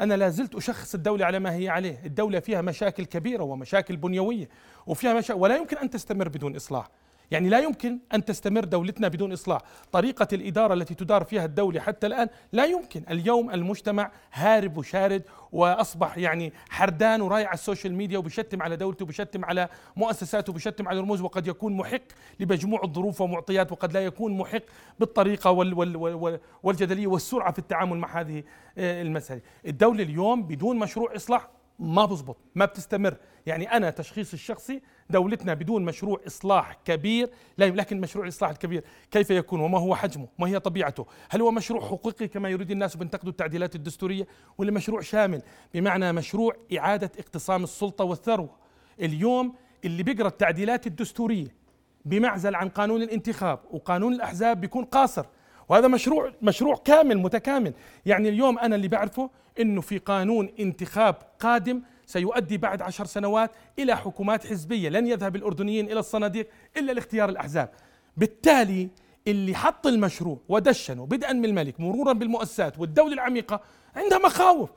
أنا 0.00 0.14
لا 0.14 0.28
زلت 0.28 0.54
أشخص 0.54 0.94
الدولة 0.94 1.26
على 1.26 1.38
ما 1.38 1.54
هي 1.54 1.68
عليه. 1.68 2.00
الدولة 2.04 2.40
فيها 2.40 2.62
مشاكل 2.62 3.04
كبيرة 3.04 3.42
ومشاكل 3.42 3.96
بنيوية 3.96 4.48
وفيها 4.86 5.14
مشاكل 5.14 5.40
ولا 5.40 5.56
يمكن 5.56 5.76
أن 5.76 5.90
تستمر 5.90 6.28
بدون 6.28 6.56
إصلاح. 6.56 6.88
يعني 7.30 7.48
لا 7.48 7.58
يمكن 7.58 7.98
أن 8.14 8.24
تستمر 8.24 8.64
دولتنا 8.64 9.08
بدون 9.08 9.32
إصلاح، 9.32 9.60
طريقة 9.92 10.28
الإدارة 10.32 10.74
التي 10.74 10.94
تدار 10.94 11.24
فيها 11.24 11.44
الدولة 11.44 11.80
حتى 11.80 12.06
الآن 12.06 12.28
لا 12.52 12.64
يمكن، 12.64 13.02
اليوم 13.10 13.50
المجتمع 13.50 14.10
هارب 14.32 14.76
وشارد 14.76 15.22
وأصبح 15.52 16.18
يعني 16.18 16.52
حردان 16.68 17.20
ورايح 17.20 17.48
على 17.48 17.54
ال 17.54 17.60
social 17.60 17.94
media 17.94 18.18
وبشتم 18.18 18.62
على 18.62 18.76
دولته 18.76 19.02
وبشتم 19.02 19.44
على 19.44 19.68
مؤسساته 19.96 20.50
وبشتم 20.50 20.88
على 20.88 21.00
رموز 21.00 21.20
وقد 21.20 21.46
يكون 21.46 21.76
محق 21.76 22.02
لمجموع 22.40 22.80
الظروف 22.84 23.20
ومعطيات 23.20 23.72
وقد 23.72 23.92
لا 23.92 24.00
يكون 24.00 24.38
محق 24.38 24.62
بالطريقة 24.98 25.50
وال 25.50 25.74
وال 25.74 25.96
وال 25.96 26.40
والجدلية 26.62 27.06
والسرعة 27.06 27.52
في 27.52 27.58
التعامل 27.58 27.96
مع 27.96 28.20
هذه 28.20 28.42
آه، 28.78 29.02
المسألة، 29.02 29.40
الدولة 29.66 30.02
اليوم 30.02 30.42
بدون 30.42 30.78
مشروع 30.78 31.16
إصلاح 31.16 31.48
ما 31.78 32.04
بزبط 32.04 32.36
ما 32.54 32.64
بتستمر. 32.64 33.16
يعني 33.46 33.72
أنا 33.72 33.90
تشخيص 33.90 34.32
الشخصي 34.32 34.82
دولتنا 35.10 35.54
بدون 35.54 35.84
مشروع 35.84 36.20
إصلاح 36.26 36.78
كبير 36.84 37.30
لا 37.58 37.64
لكن 37.64 38.00
مشروع 38.00 38.24
الإصلاح 38.24 38.50
الكبير 38.50 38.84
كيف 39.10 39.30
يكون؟ 39.30 39.60
وما 39.60 39.78
هو 39.78 39.94
حجمه؟ 39.94 40.28
ما 40.38 40.46
هي 40.46 40.60
طبيعته؟ 40.60 41.06
هل 41.30 41.40
هو 41.40 41.50
مشروع 41.50 41.80
حقوقي 41.80 42.28
كما 42.28 42.48
يريد 42.48 42.70
الناس 42.70 42.96
بنتقدوا 42.96 43.30
التعديلات 43.30 43.74
الدستورية 43.74 44.26
ولا 44.58 44.72
مشروع 44.72 45.00
شامل؟ 45.00 45.42
بمعنى 45.74 46.12
مشروع 46.12 46.56
إعادة 46.78 47.10
اقتصام 47.18 47.64
السلطة 47.64 48.04
والثروة. 48.04 48.50
اليوم 49.00 49.54
اللي 49.84 50.02
بيقرأ 50.02 50.28
التعديلات 50.28 50.86
الدستورية 50.86 51.54
بمعزل 52.04 52.54
عن 52.54 52.68
قانون 52.68 53.02
الانتخاب 53.02 53.60
وقانون 53.70 54.12
الأحزاب 54.12 54.60
بيكون 54.60 54.84
قاصر. 54.84 55.26
وهذا 55.68 55.88
مشروع 55.88 56.32
مشروع 56.42 56.76
كامل 56.84 57.18
متكامل. 57.18 57.74
يعني 58.06 58.28
اليوم 58.28 58.58
أنا 58.58 58.76
اللي 58.76 58.88
بعرفه 58.88 59.30
أنه 59.60 59.80
في 59.80 59.98
قانون 59.98 60.50
انتخاب 60.60 61.16
قادم 61.40 61.82
سيؤدي 62.06 62.56
بعد 62.56 62.82
عشر 62.82 63.06
سنوات 63.06 63.50
إلى 63.78 63.96
حكومات 63.96 64.46
حزبية 64.46 64.88
لن 64.88 65.06
يذهب 65.06 65.36
الأردنيين 65.36 65.90
إلى 65.90 66.00
الصناديق 66.00 66.48
إلا 66.76 66.92
لاختيار 66.92 67.28
الأحزاب. 67.28 67.70
بالتالي 68.16 68.88
اللي 69.26 69.54
حط 69.54 69.86
المشروع 69.86 70.38
ودشنه 70.48 71.06
بدءا 71.06 71.32
من 71.32 71.44
الملك 71.44 71.80
مرورا 71.80 72.12
بالمؤسسات 72.12 72.78
والدولة 72.78 73.12
العميقة 73.12 73.60
عندها 73.96 74.18
مخاوف. 74.18 74.70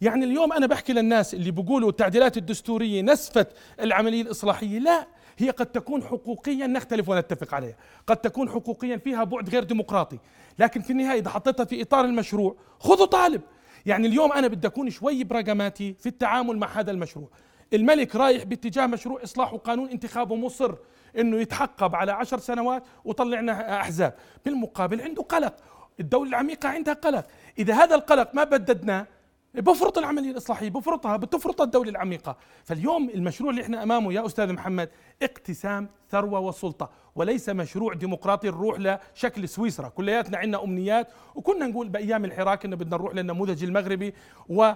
يعني 0.00 0.24
اليوم 0.24 0.52
أنا 0.52 0.66
بحكي 0.66 0.92
للناس 0.92 1.34
اللي 1.34 1.50
بيقولوا 1.50 1.90
التعديلات 1.90 2.36
الدستورية 2.36 3.02
نسفت 3.02 3.48
العملية 3.80 4.22
الإصلاحية 4.22 4.78
لا 4.78 5.06
هي 5.38 5.50
قد 5.50 5.66
تكون 5.66 6.02
حقوقيا 6.02 6.66
نختلف 6.66 7.08
ونتفق 7.08 7.54
عليها. 7.54 7.76
قد 8.06 8.16
تكون 8.16 8.48
حقوقيا 8.48 8.96
فيها 8.96 9.24
بعد 9.24 9.48
غير 9.48 9.64
ديمقراطي. 9.64 10.18
لكن 10.58 10.80
في 10.80 10.90
النهاية 10.90 11.18
إذا 11.18 11.30
حطيتها 11.30 11.64
في 11.64 11.82
إطار 11.82 12.04
المشروع 12.04 12.56
خذوا 12.78 13.06
طالب. 13.06 13.40
يعني 13.86 14.06
اليوم 14.06 14.32
أنا 14.32 14.48
بدي 14.48 14.66
أكون 14.66 14.90
شوي 14.90 15.24
براغماتي 15.24 15.94
في 15.98 16.06
التعامل 16.06 16.58
مع 16.58 16.66
هذا 16.66 16.90
المشروع. 16.90 17.28
الملك 17.72 18.16
رايح 18.16 18.44
باتجاه 18.44 18.86
مشروع 18.86 19.22
إصلاح 19.22 19.54
وقانون 19.54 19.88
انتخابه 19.88 20.36
مصر 20.36 20.74
إنه 21.18 21.40
يتحقب 21.40 21.94
على 21.94 22.12
عشر 22.12 22.38
سنوات 22.38 22.82
وطلعنا 23.04 23.80
أحزاب. 23.80 24.14
بالمقابل 24.44 25.02
عنده 25.02 25.22
قلق. 25.22 25.54
الدولة 26.00 26.28
العميقة 26.28 26.68
عندها 26.68 26.94
قلق. 26.94 27.26
إذا 27.58 27.74
هذا 27.74 27.94
القلق 27.94 28.34
ما 28.34 28.44
بددناه 28.44 29.06
بفرط 29.56 29.98
العملية 29.98 30.30
الاصلاحيه 30.30 30.70
بفرطها 30.70 31.16
بتفرط 31.16 31.60
الدولة 31.60 31.90
العميقة. 31.90 32.36
فاليوم 32.64 33.10
المشروع 33.10 33.50
اللي 33.50 33.62
إحنا 33.62 33.82
أمامه 33.82 34.12
يا 34.12 34.26
أستاذ 34.26 34.52
محمد 34.52 34.88
اقتسام 35.22 35.88
ثروة 36.10 36.40
وسلطة 36.40 36.90
وليس 37.14 37.48
مشروع 37.48 37.94
ديمقراطي 37.94 38.48
نروح 38.48 38.98
لشكل 39.14 39.48
سويسرا. 39.48 39.88
كلياتنا 39.88 40.38
عندنا 40.38 40.64
أمنيات 40.64 41.08
وكنا 41.34 41.66
نقول 41.66 41.88
بأيام 41.88 42.24
الحراك 42.24 42.64
إنه 42.64 42.76
بدنا 42.76 42.96
نروح 42.96 43.14
للنموذج 43.14 43.64
المغربي 43.64 44.14
و 44.48 44.72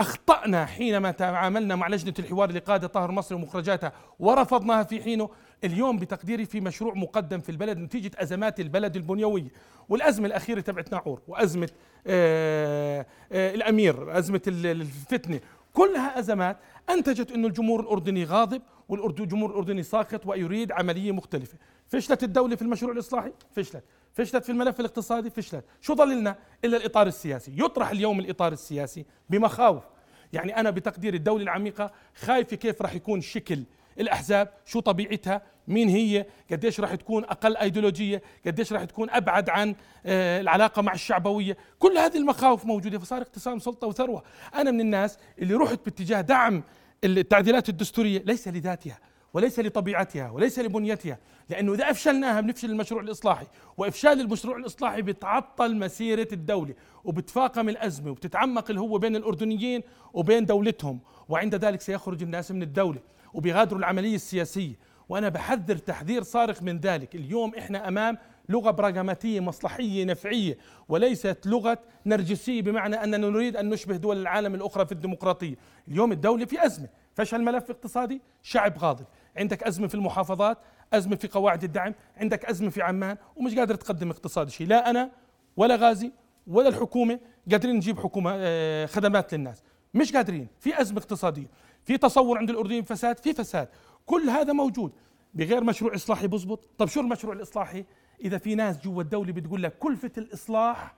أخطأنا 0.00 0.66
حينما 0.66 1.10
تعاملنا 1.10 1.76
مع 1.76 1.88
لجنة 1.88 2.14
الحوار 2.18 2.52
لقاده 2.52 2.86
طاهر 2.86 3.10
مصر 3.10 3.34
ومخرجاتها 3.34 3.92
ورفضناها 4.18 4.82
في 4.82 5.02
حينه. 5.02 5.30
اليوم 5.64 5.98
بتقديري 5.98 6.44
في 6.44 6.60
مشروع 6.60 6.94
مقدم 6.94 7.40
في 7.40 7.48
البلد 7.48 7.78
نتيجة 7.78 8.10
أزمات 8.16 8.60
البلد 8.60 8.96
البنيوية 8.96 9.48
والأزمة 9.88 10.26
الأخيرة 10.26 10.60
تبعت 10.60 10.92
ناعور 10.92 11.20
وأزمة 11.28 11.68
آآ 12.06 13.06
آآ 13.32 13.54
الأمير 13.54 14.18
أزمة 14.18 14.40
الفتنة 14.46 15.40
كلها 15.80 16.18
أزمات 16.18 16.56
أنتجت 16.90 17.30
إنه 17.30 17.48
الجمهور 17.48 17.80
الأردني 17.80 18.24
غاضب 18.24 18.62
والجمهور 18.88 19.50
الأردني 19.50 19.82
ساخط 19.82 20.26
ويريد 20.26 20.72
عملية 20.72 21.12
مختلفة. 21.12 21.58
فشلت 21.88 22.22
الدولة 22.22 22.56
في 22.56 22.62
المشروع 22.62 22.92
الإصلاحي؟ 22.92 23.32
فشلت. 23.56 23.84
فشلت 24.12 24.44
في 24.44 24.52
الملف 24.52 24.80
الاقتصادي؟ 24.80 25.30
فشلت. 25.30 25.64
شو 25.80 25.94
ضل 25.94 26.18
لنا 26.18 26.36
إلا 26.64 26.76
الإطار 26.76 27.06
السياسي؟ 27.06 27.52
يطرح 27.56 27.90
اليوم 27.90 28.20
الإطار 28.20 28.52
السياسي 28.52 29.06
بمخاوف. 29.30 29.84
يعني 30.32 30.56
أنا 30.56 30.70
بتقدير 30.70 31.14
الدولة 31.14 31.42
العميقة 31.42 31.92
خايفة 32.14 32.56
كيف 32.56 32.82
راح 32.82 32.94
يكون 32.94 33.20
شكل 33.20 33.64
الأحزاب 34.00 34.48
شو 34.64 34.80
طبيعتها 34.80 35.42
مين 35.70 35.88
هي؟ 35.88 36.26
قديش 36.52 36.80
راح 36.80 36.94
تكون 36.94 37.24
أقل 37.24 37.56
ايديولوجية؟ 37.56 38.22
قديش 38.46 38.72
راح 38.72 38.84
تكون 38.84 39.10
أبعد 39.10 39.50
عن 39.50 39.74
آه، 40.06 40.40
العلاقة 40.40 40.82
مع 40.82 40.92
الشعبوية؟ 40.92 41.56
كل 41.78 41.98
هذه 41.98 42.16
المخاوف 42.16 42.64
موجودة 42.64 42.98
فصار 42.98 43.22
اقتسام 43.22 43.58
سلطة 43.58 43.86
وثروة. 43.86 44.22
أنا 44.54 44.70
من 44.70 44.80
الناس 44.80 45.18
اللي 45.38 45.54
رحت 45.54 45.84
باتجاه 45.84 46.20
دعم 46.20 46.62
التعديلات 47.04 47.68
الدستورية 47.68 48.22
ليس 48.26 48.48
لذاتها 48.48 48.98
وليس 49.34 49.60
لطبيعتها 49.60 50.30
وليس 50.30 50.58
لبنيتها 50.58 51.18
لأنه 51.50 51.74
إذا 51.74 51.90
أفشلناها 51.90 52.40
بنفشل 52.40 52.70
المشروع 52.70 53.00
الإصلاحي 53.02 53.46
وإفشال 53.76 54.20
المشروع 54.20 54.56
الإصلاحي 54.56 55.02
بتعطل 55.02 55.76
مسيرة 55.76 56.28
الدولة 56.32 56.74
وبتفاقم 57.04 57.68
الأزمة 57.68 58.10
وبتتعمق 58.10 58.70
الهوة 58.70 58.98
بين 58.98 59.16
الأردنيين 59.16 59.82
وبين 60.12 60.44
دولتهم 60.44 61.00
وعند 61.28 61.54
ذلك 61.54 61.80
سيخرج 61.80 62.22
الناس 62.22 62.50
من 62.50 62.62
الدولة 62.62 62.98
وبيغادروا 63.34 63.78
العملية 63.78 64.14
السياسية. 64.14 64.74
وأنا 65.10 65.28
بحذر 65.28 65.76
تحذير 65.76 66.22
صارخ 66.22 66.62
من 66.62 66.78
ذلك. 66.78 67.14
اليوم 67.14 67.54
إحنا 67.54 67.88
أمام 67.88 68.18
لغة 68.48 68.70
براغماتية 68.70 69.40
مصلحية 69.40 70.04
نفعية 70.04 70.58
وليست 70.88 71.38
لغة 71.46 71.78
نرجسية 72.06 72.62
بمعنى 72.62 72.96
أننا 73.04 73.16
نريد 73.16 73.56
أن 73.56 73.68
نشبه 73.68 73.96
دول 73.96 74.16
العالم 74.16 74.54
الأخرى 74.54 74.86
في 74.86 74.92
الديمقراطية. 74.92 75.54
اليوم 75.88 76.12
الدولة 76.12 76.44
في 76.44 76.66
أزمة 76.66 76.88
فشل 77.14 77.42
ملف 77.42 77.70
اقتصادي 77.70 78.20
شعب 78.42 78.78
غاضب. 78.78 79.04
عندك 79.36 79.62
أزمة 79.62 79.88
في 79.88 79.94
المحافظات 79.94 80.58
أزمة 80.92 81.16
في 81.16 81.28
قواعد 81.28 81.64
الدعم 81.64 81.94
عندك 82.16 82.44
أزمة 82.44 82.70
في 82.70 82.82
عمان 82.82 83.16
ومش 83.36 83.54
قادر 83.54 83.74
تقدم 83.74 84.10
اقتصادي 84.10 84.50
شيء. 84.50 84.66
لا 84.66 84.90
أنا 84.90 85.10
ولا 85.56 85.76
غازي 85.76 86.12
ولا 86.46 86.68
الحكومة 86.68 87.20
قادرين 87.50 87.76
نجيب 87.76 87.98
حكومة 87.98 88.32
آه، 88.34 88.86
خدمات 88.86 89.34
للناس. 89.34 89.62
مش 89.94 90.12
قادرين. 90.12 90.48
في 90.60 90.80
أزمة 90.80 90.98
اقتصادية. 90.98 91.46
في 91.84 91.98
تصور 91.98 92.38
عند 92.38 92.50
الأردنيين 92.50 92.84
فساد 92.84 93.18
في 93.18 93.32
فساد. 93.32 93.68
كل 94.06 94.30
هذا 94.30 94.52
موجود. 94.52 94.92
بغير 95.34 95.64
مشروع 95.64 95.94
إصلاحي 95.94 96.26
بزبط. 96.26 96.68
طب 96.78 96.88
شو 96.88 97.00
المشروع 97.00 97.34
الإصلاحي؟ 97.34 97.84
إذا 98.20 98.38
في 98.38 98.54
ناس 98.54 98.80
جوا 98.80 99.02
الدولة 99.02 99.32
بتقول 99.32 99.62
لك 99.62 99.78
كلفه 99.78 100.12
الإصلاح 100.18 100.94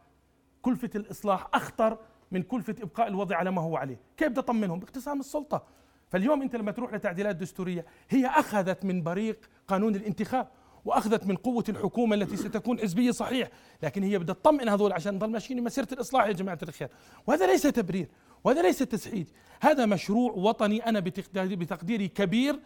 كلفه 0.62 0.90
الإصلاح 0.94 1.48
أخطر 1.54 1.98
من 2.30 2.42
كلفه 2.42 2.74
إبقاء 2.82 3.08
الوضع 3.08 3.36
على 3.36 3.50
ما 3.50 3.62
هو 3.62 3.76
عليه. 3.76 4.00
كيف 4.16 4.28
بدي 4.28 4.40
أطمنهم؟ 4.40 4.78
باقتسام 4.78 5.20
السلطة. 5.20 5.64
فاليوم 6.08 6.42
أنت 6.42 6.56
لما 6.56 6.72
تروح 6.72 6.94
لتعديلات 6.94 7.36
دستورية 7.36 7.86
هي 8.08 8.26
أخذت 8.26 8.84
من 8.84 9.02
بريق 9.02 9.38
قانون 9.68 9.94
الانتخاب 9.94 10.48
وأخذت 10.84 11.26
من 11.26 11.36
قوة 11.36 11.64
الحكومة 11.68 12.14
التي 12.14 12.36
ستكون 12.36 12.78
حزبية 12.78 13.10
صحيح. 13.10 13.48
لكن 13.82 14.02
هي 14.02 14.18
بدها 14.18 14.34
تطمئن 14.34 14.68
هذول 14.68 14.92
عشان 14.92 15.14
نضل 15.14 15.30
ماشيين 15.30 15.64
مسيره 15.64 15.88
الإصلاح 15.92 16.26
يا 16.26 16.32
جماعة 16.32 16.58
الخير. 16.62 16.88
وهذا 17.26 17.46
ليس 17.46 17.62
تبرير. 17.62 18.08
وهذا 18.44 18.62
ليس 18.62 18.78
تسعيد 18.78 19.28
هذا 19.61 19.87
مشروع 19.87 20.32
وطني 20.32 20.88
أنا 20.88 21.00
بتقديري 21.00 22.08
كبير. 22.08 22.61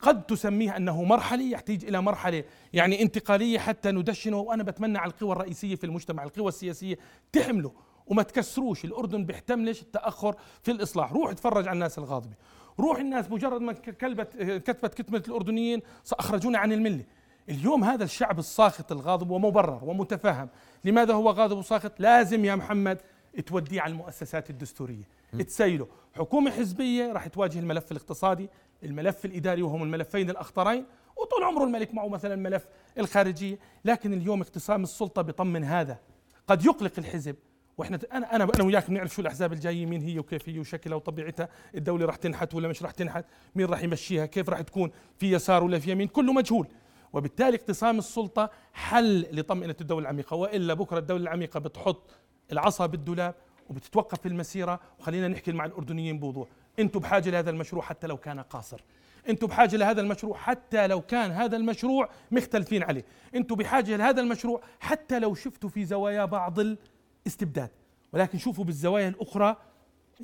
قد 0.00 0.26
تسميه 0.26 0.76
أنه 0.76 1.02
مرحلي 1.04 1.50
يحتاج 1.50 1.84
إلى 1.84 2.02
مرحلة 2.02 2.44
يعني 2.72 3.02
انتقالية 3.02 3.58
حتى 3.58 3.90
ندشنه. 3.90 4.38
وأنا 4.38 4.62
بتمنى 4.62 4.98
على 4.98 5.10
القوى 5.10 5.32
الرئيسية 5.32 5.74
في 5.74 5.84
المجتمع 5.84 6.24
القوى 6.24 6.48
السياسية 6.48 6.98
تحمله. 7.32 7.72
وما 8.06 8.22
تكسروش 8.22 8.84
الأردن 8.84 9.24
بيحتملش 9.24 9.82
التأخر 9.82 10.36
في 10.62 10.70
الإصلاح. 10.70 11.12
روح 11.12 11.30
اتفرج 11.30 11.68
على 11.68 11.74
الناس 11.74 11.98
الغاضبة. 11.98 12.34
روح 12.80 12.98
الناس 12.98 13.30
مجرد 13.30 13.60
ما 13.60 13.72
كلبت 13.72 14.36
كتبت 14.42 14.94
كتمة 14.94 15.22
الأردنيين 15.28 15.82
اخرجونا 16.12 16.58
عن 16.58 16.72
الملة. 16.72 17.04
اليوم 17.48 17.84
هذا 17.84 18.04
الشعب 18.04 18.38
الساخط 18.38 18.92
الغاضب 18.92 19.30
ومبرر 19.30 19.84
ومتفهم. 19.84 20.48
لماذا 20.84 21.14
هو 21.14 21.30
غاضب 21.30 21.58
وساخط؟ 21.58 21.92
لازم 21.98 22.44
يا 22.44 22.54
محمد 22.54 22.98
توديه 23.42 23.80
على 23.80 23.92
المؤسسات 23.92 24.50
الدستورية. 24.50 25.08
تسيله 25.38 25.88
حكومة 26.14 26.50
حزبية 26.50 27.12
راح 27.12 27.26
تواجه 27.26 27.58
الملف 27.58 27.92
الاقتصادي 27.92 28.48
الملف 28.82 29.24
الإداري 29.24 29.62
وهم 29.62 29.82
الملفين 29.82 30.30
الأخطرين 30.30 30.84
وطول 31.16 31.44
عمره 31.44 31.64
الملك 31.64 31.94
معه 31.94 32.08
مثلا 32.08 32.36
ملف 32.36 32.66
الخارجية. 32.98 33.58
لكن 33.84 34.12
اليوم 34.12 34.40
اقتسام 34.40 34.82
السلطة 34.82 35.22
بيطمن 35.22 35.64
هذا 35.64 35.98
قد 36.46 36.64
يقلق 36.64 36.92
الحزب. 36.98 37.36
وإحنا 37.78 37.98
أنا 38.12 38.36
أنا 38.36 38.44
أنا 38.54 38.64
وياك 38.64 38.90
بنعرف 38.90 39.14
شو 39.14 39.22
الأحزاب 39.22 39.52
الجاية 39.52 39.86
مين 39.86 40.02
هي 40.02 40.18
وكيف 40.18 40.48
هي 40.48 40.58
وشكلها 40.58 40.96
وطبيعتها 40.96 41.48
الدولة 41.74 42.06
راح 42.06 42.16
تنحت 42.16 42.54
ولا 42.54 42.68
مش 42.68 42.82
راح 42.82 42.90
تنحت 42.90 43.24
مين 43.54 43.66
راح 43.66 43.82
يمشيها 43.82 44.26
كيف 44.26 44.50
راح 44.50 44.60
تكون 44.60 44.90
في 45.18 45.32
يسار 45.32 45.64
ولا 45.64 45.78
في 45.78 45.90
يمين 45.90 46.08
كله 46.08 46.32
مجهول. 46.32 46.66
وبالتالي 47.12 47.56
اقتسام 47.56 47.98
السلطة 47.98 48.50
حل 48.72 49.26
لطمأنة 49.32 49.76
الدولة 49.80 50.02
العميقة. 50.02 50.34
وإلا 50.34 50.74
بكرة 50.74 50.98
الدولة 50.98 51.22
العميقة 51.22 51.60
بتحط 51.60 52.10
العصا 52.52 52.86
بالدولاب 52.86 53.34
وبتتوقف 53.70 54.20
في 54.20 54.28
المسيرة. 54.28 54.80
وخلينا 54.98 55.28
نحكي 55.28 55.52
مع 55.52 55.64
الأردنيين 55.64 56.18
بوضوح. 56.18 56.48
أنتم 56.78 57.00
بحاجة 57.00 57.30
لهذا 57.30 57.50
المشروع 57.50 57.82
حتى 57.82 58.06
لو 58.06 58.16
كان 58.16 58.40
قاصر. 58.40 58.84
أنتم 59.28 59.46
بحاجة 59.46 59.76
لهذا 59.76 60.00
المشروع 60.00 60.36
حتى 60.36 60.86
لو 60.86 61.00
كان 61.00 61.30
هذا 61.30 61.56
المشروع 61.56 62.08
مختلفين 62.30 62.82
عليه. 62.82 63.04
أنتم 63.34 63.54
بحاجة 63.54 63.96
لهذا 63.96 64.20
المشروع 64.20 64.62
حتى 64.80 65.18
لو 65.18 65.34
شفتوا 65.34 65.70
في 65.70 65.84
زوايا 65.84 66.24
بعض 66.24 66.58
الاستبداد. 66.60 67.70
ولكن 68.12 68.38
شوفوا 68.38 68.64
بالزوايا 68.64 69.08
الأخرى 69.08 69.56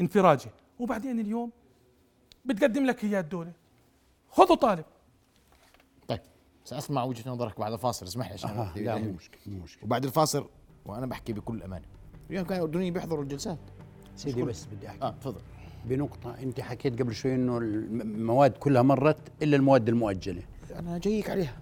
انفراجة. 0.01 0.51
وبعدين 0.79 1.21
اليوم 1.21 1.51
بتقدم 2.45 2.87
لك 2.87 3.05
اياه 3.05 3.21
الدولة 3.21 3.53
خذوا 4.31 4.57
طالب. 4.57 4.85
طيب 6.09 6.21
سأسمع 6.65 7.05
وجهة 7.05 7.31
نظرك 7.31 7.61
بعد 7.61 7.73
الفاصل. 7.73 8.07
اسمح 8.07 8.27
لي 8.27 8.33
عشان 8.33 8.51
آه 8.51 8.79
لا. 8.79 8.97
مو 8.97 9.13
مشكلة 9.13 9.41
مو 9.47 9.63
مشكلة. 9.63 9.85
وبعد 9.85 10.05
الفاصل 10.05 10.49
وأنا 10.87 11.07
بحكي 11.07 11.33
بكل 11.33 11.63
أمانة. 11.63 11.87
اليوم 12.31 12.45
كانوا 12.45 12.65
الاردنيين 12.65 12.93
بيحضروا 12.93 13.23
الجلسات. 13.23 13.59
سيدي 14.17 14.43
بس 14.43 14.67
بدي 14.73 14.89
أحكي. 14.89 15.03
آه 15.03 15.15
تفضل. 15.21 15.41
بنقطة 15.85 16.35
أنت 16.43 16.61
حكيت 16.61 17.03
قبل 17.03 17.15
شوي 17.15 17.35
إنه 17.35 17.59
المواد 17.59 18.51
كلها 18.53 18.83
مرت 18.83 19.17
إلا 19.43 19.57
المواد 19.57 19.89
المؤجلة. 19.89 20.43
أنا 20.79 20.99
جايك 20.99 21.31
عليها. 21.31 21.57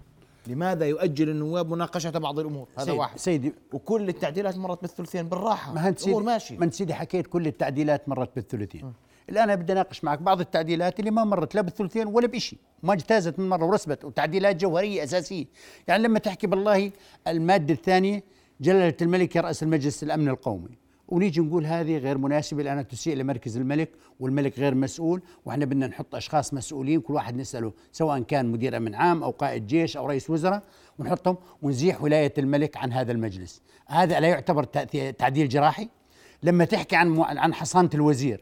لماذا 0.46 0.86
يؤجل 0.86 1.28
النواب 1.28 1.70
مناقشة 1.70 2.10
بعض 2.10 2.38
الأمور؟ 2.38 2.68
هذا 2.76 2.84
سيد- 2.84 2.94
واحد. 2.98 3.18
سيدي 3.18 3.52
وكل 3.72 4.08
التعديلات 4.08 4.56
مرت 4.56 4.80
بالثلثين 4.82 5.28
بالراحة. 5.28 5.72
ما 5.74 5.88
انت 5.88 6.00
الأمور 6.00 6.20
سيدي 6.20 6.32
ماشي 6.32 6.56
ما 6.56 6.70
سيدي 6.70 6.94
حكيت 6.94 7.26
كل 7.26 7.46
التعديلات 7.46 8.08
مرت 8.08 8.30
بالثلثين. 8.36 8.92
أنا 9.30 9.54
بدي 9.54 9.72
أناقش 9.72 10.04
معك 10.04 10.18
بعض 10.22 10.40
التعديلات 10.40 11.00
اللي 11.00 11.10
ما 11.10 11.24
مرت 11.24 11.54
لا 11.54 11.60
بالثلثين 11.60 12.06
ولا 12.06 12.26
بشيء 12.26 12.58
ما 12.82 12.92
اجتازت 12.92 13.38
من 13.38 13.48
مرة 13.48 13.64
ورسبت 13.64 14.04
وتعديلات 14.04 14.56
جوهرية 14.56 15.04
أساسية. 15.04 15.46
يعني 15.88 16.02
لما 16.02 16.18
تحكي 16.18 16.46
بالله 16.46 16.90
المادة 17.28 17.74
الثانية 17.74 18.22
جلالة 18.60 18.94
الملك 19.02 19.36
يراس 19.36 19.62
المجلس 19.62 20.02
الأمن 20.02 20.28
القومي. 20.28 20.78
ونيجي 21.08 21.40
نقول 21.40 21.66
هذه 21.66 21.98
غير 21.98 22.18
مناسبة 22.18 22.62
لأنها 22.62 22.82
تسيء 22.82 23.16
لمركز 23.16 23.56
الملك 23.56 23.90
والملك 24.20 24.58
غير 24.58 24.74
مسؤول 24.74 25.22
وإحنا 25.44 25.64
بدنا 25.64 25.86
نحط 25.86 26.14
أشخاص 26.14 26.54
مسؤولين 26.54 27.00
كل 27.00 27.14
واحد 27.14 27.36
نسأله 27.36 27.72
سواء 27.92 28.20
كان 28.20 28.46
مدير 28.46 28.76
أمن 28.76 28.94
عام 28.94 29.22
أو 29.22 29.30
قائد 29.30 29.66
جيش 29.66 29.96
أو 29.96 30.06
رئيس 30.06 30.30
وزراء 30.30 30.62
ونحطهم 30.98 31.36
ونزيح 31.62 32.02
ولاية 32.02 32.32
الملك 32.38 32.76
عن 32.76 32.92
هذا 32.92 33.12
المجلس. 33.12 33.62
هذا 33.86 34.20
لا 34.20 34.28
يعتبر 34.28 34.64
تعديل 35.12 35.48
جراحي. 35.48 35.88
لما 36.42 36.64
تحكي 36.64 36.96
عن 36.96 37.20
عن 37.20 37.54
حصانة 37.54 37.90
الوزير 37.94 38.40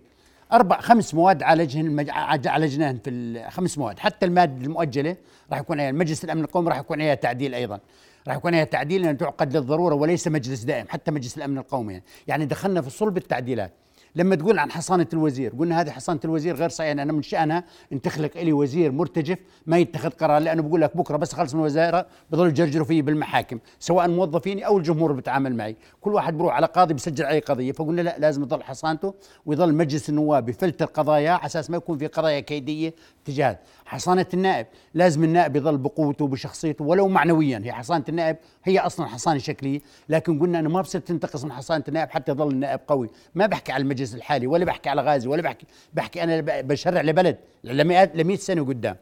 أربع 0.52 0.80
خمس 0.80 1.14
مواد 1.14 1.42
عالجهن 1.42 2.10
عالجناهن 2.46 2.98
في 3.04 3.44
خمس 3.50 3.78
مواد 3.78 3.98
حتى 3.98 4.26
المادة 4.26 4.64
المؤجلة 4.64 5.16
راح 5.50 5.60
يكون 5.60 5.80
عليها 5.80 5.92
مجلس 5.92 6.24
الأمن 6.24 6.44
القومي 6.44 6.68
راح 6.68 6.78
يكون 6.78 7.00
عليها 7.00 7.14
تعديل 7.14 7.54
أيضا. 7.54 7.80
راح 8.28 8.36
يكون 8.36 8.70
تعديل 8.70 9.16
تعقد 9.16 9.56
للضرورة 9.56 9.94
وليس 9.94 10.28
مجلس 10.28 10.62
دائم 10.62 10.86
حتى 10.88 11.10
مجلس 11.10 11.36
الأمن 11.36 11.58
القومي. 11.58 12.02
يعني 12.26 12.46
دخلنا 12.46 12.82
في 12.82 12.90
صلب 12.90 13.16
التعديلات. 13.16 13.72
لما 14.16 14.36
تقول 14.36 14.58
عن 14.58 14.70
حصانة 14.70 15.06
الوزير 15.12 15.52
قلنا 15.58 15.80
هذه 15.80 15.90
حصانة 15.90 16.20
الوزير 16.24 16.56
غير 16.56 16.68
صحيحة 16.68 16.92
أنا 16.92 17.12
من 17.12 17.22
شأنها 17.22 17.64
أن 17.92 18.00
تخلق 18.02 18.30
لي 18.36 18.52
وزير 18.52 18.92
مرتجف 18.92 19.38
ما 19.66 19.78
يتخذ 19.78 20.10
قرار 20.10 20.38
لأنه 20.42 20.62
بقول 20.62 20.80
لك 20.80 20.96
بكرة 20.96 21.16
بس 21.16 21.32
خلص 21.32 21.54
من 21.54 21.60
الوزاره 21.60 22.06
بضل 22.30 22.48
يجرجروا 22.48 22.86
فيه 22.86 23.02
بالمحاكم 23.02 23.58
سواء 23.80 24.08
موظفيني 24.08 24.66
أو 24.66 24.78
الجمهور 24.78 25.10
اللي 25.10 25.22
بتعامل 25.22 25.56
معي. 25.56 25.76
كل 26.00 26.14
واحد 26.14 26.38
بروح 26.38 26.54
على 26.54 26.66
قاضي 26.66 26.94
بيسجل 26.94 27.24
عليه 27.24 27.40
قضية 27.40 27.72
فقلنا 27.72 28.00
لا 28.00 28.16
لازم 28.18 28.42
يضل 28.42 28.62
حصانته 28.62 29.14
ويضل 29.46 29.74
مجلس 29.74 30.08
النواب 30.08 30.48
يفلتر 30.48 30.84
قضاياه 30.84 31.32
على 31.32 31.46
أساس 31.46 31.70
ما 31.70 31.76
يكون 31.76 31.98
في 31.98 32.06
قضايا 32.06 32.40
كيدية 32.40 32.94
تجاه 33.24 33.58
حصانة 33.84 34.26
النائب 34.34 34.66
لازم 34.94 35.24
النائب 35.24 35.56
يضل 35.56 35.76
بقوته 35.78 36.24
وبشخصيته 36.24 36.84
ولو 36.84 37.08
معنويا. 37.08 37.62
هي 37.64 37.72
حصانة 37.72 38.04
النائب 38.08 38.36
هي 38.64 38.78
أصلا 38.78 39.06
حصانة 39.06 39.38
شكلية 39.38 39.80
لكن 40.08 40.38
قلنا 40.38 40.58
انه 40.58 40.68
ما 40.68 40.80
بصير 40.80 41.00
تنتقص 41.00 41.44
من 41.44 41.52
حصانة 41.52 41.84
النائب 41.88 42.10
حتى 42.10 42.32
يضل 42.32 42.48
النائب 42.50 42.80
قوي. 42.88 43.10
ما 43.34 43.46
بحكي 43.46 43.72
على 43.72 43.82
المجلس 43.82 44.05
الحالي 44.14 44.46
ولا 44.46 44.64
بحكي 44.64 44.88
على 44.88 45.02
غازي 45.02 45.28
ولا 45.28 45.42
بحكي 45.42 45.66
بحكي 45.94 46.22
أنا 46.22 46.40
بشرع 46.62 47.00
لبلد 47.02 47.36
لمئات 47.64 48.16
ل 48.16 48.38
سنة 48.38 48.64
قدام 48.64 48.96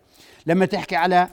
لما 0.46 0.66
تحكي 0.66 0.96
على 0.96 1.28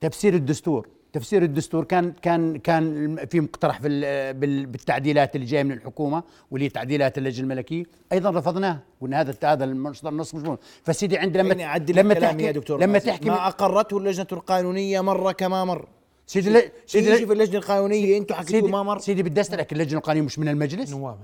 تفسير 0.00 0.34
الدستور 0.34 0.88
تفسير 1.12 1.42
الدستور 1.42 1.84
كان 1.84 2.12
كان 2.22 2.58
كان 2.58 3.16
في 3.30 3.40
مقترح 3.40 3.80
في 3.80 3.88
ال- 3.88 4.34
بال- 4.34 4.66
بالتعديلات 4.66 5.36
اللي 5.36 5.46
جاية 5.46 5.62
من 5.62 5.72
الحكومة 5.72 6.22
واللي 6.50 6.64
هي 6.64 6.68
تعديلات 6.70 7.18
اللجنة 7.18 7.44
الملكية 7.52 7.84
أيضا 8.12 8.30
رفضناه 8.30 8.78
قلنا 9.00 9.20
هذا 9.20 9.34
هذا 9.44 9.64
النص 9.64 10.04
النص 10.04 10.34
مش 10.34 10.42
مهم. 10.42 10.58
فسيدي 10.84 11.18
عند 11.18 11.36
لما 11.36 11.52
لما 11.54 11.64
أعدل 11.64 11.96
لما 11.96 12.14
تحكي 12.14 12.42
يا 12.44 12.50
دكتور 12.52 12.80
لما. 12.80 12.98
تحكي 12.98 13.30
ما 13.30 13.46
أقرته 13.46 13.98
اللجنة 13.98 14.26
القانونية 14.32 15.00
مرة 15.00 15.32
كما 15.32 15.64
مر 15.64 15.88
سيدي 16.26 16.62
سيدي 16.86 17.10
يجي 17.10 17.26
في 17.26 17.32
اللجنة 17.32 17.56
القانونية 17.58 18.18
أنتم 18.18 18.34
حكيتوا 18.34 18.60
سيدي 18.60 18.72
ما 18.72 18.82
مر 18.82 18.98
سيدي 18.98 19.22
بدي 19.22 19.40
أسألك 19.40 19.72
اللجنة 19.72 19.98
القانونية 19.98 20.26
مش 20.26 20.38
من 20.38 20.48
المجلس؟ 20.48 20.90
نواب 20.90 21.18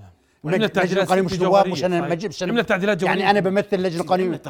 عملنا 0.44 0.66
التعديلات 0.66 1.04
القانونيه 1.04 1.26
مش 1.34 1.40
نواب 1.40 1.68
مش 1.68 1.84
أنا 1.84 2.00
أنا- 2.08 2.42
عملنا 2.42 2.60
التعديلات 2.60 2.98
جوهرية. 3.00 3.20
يعني 3.20 3.30
أنا 3.38 3.40
بمثل 3.40 3.66
اللجنه 3.72 4.00
القانونيه 4.02 4.40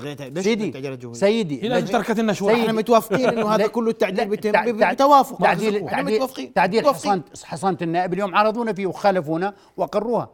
سيدي؟ 0.41 0.73
سيدي. 1.13 1.61
لجنة- 1.61 1.91
تركت 1.91 2.21
لنا 2.21 2.33
شوي. 2.33 2.53
إحنا 2.53 2.73
متوافقين 2.73 3.29
إنه 3.29 3.49
هذا 3.49 3.67
كله 3.67 3.91
التعديل 3.91 4.29
بتوافق. 4.29 5.39
تعديل 5.39 5.89
تعديل 5.89 6.53
تعديل. 6.55 6.87
حصانه 6.87 7.23
حصانة 7.45 7.79
النائب 7.83 8.13
اليوم 8.13 8.35
عرضونا 8.35 8.73
فيه 8.73 8.87
وخالفونا 8.87 9.55
واقروها 9.77 10.31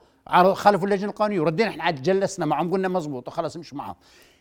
خالفوا 0.54 0.86
اللجنة 0.88 1.10
القانونية. 1.10 1.40
وردينا 1.40 1.68
إحنا 1.70 1.84
عاد 1.84 2.02
جلسنا 2.02 2.46
معهم 2.46 2.70
قلنا 2.72 2.88
مزبوط 2.88 3.28
وخلاص 3.28 3.56
مش 3.56 3.74
معهم. 3.74 3.94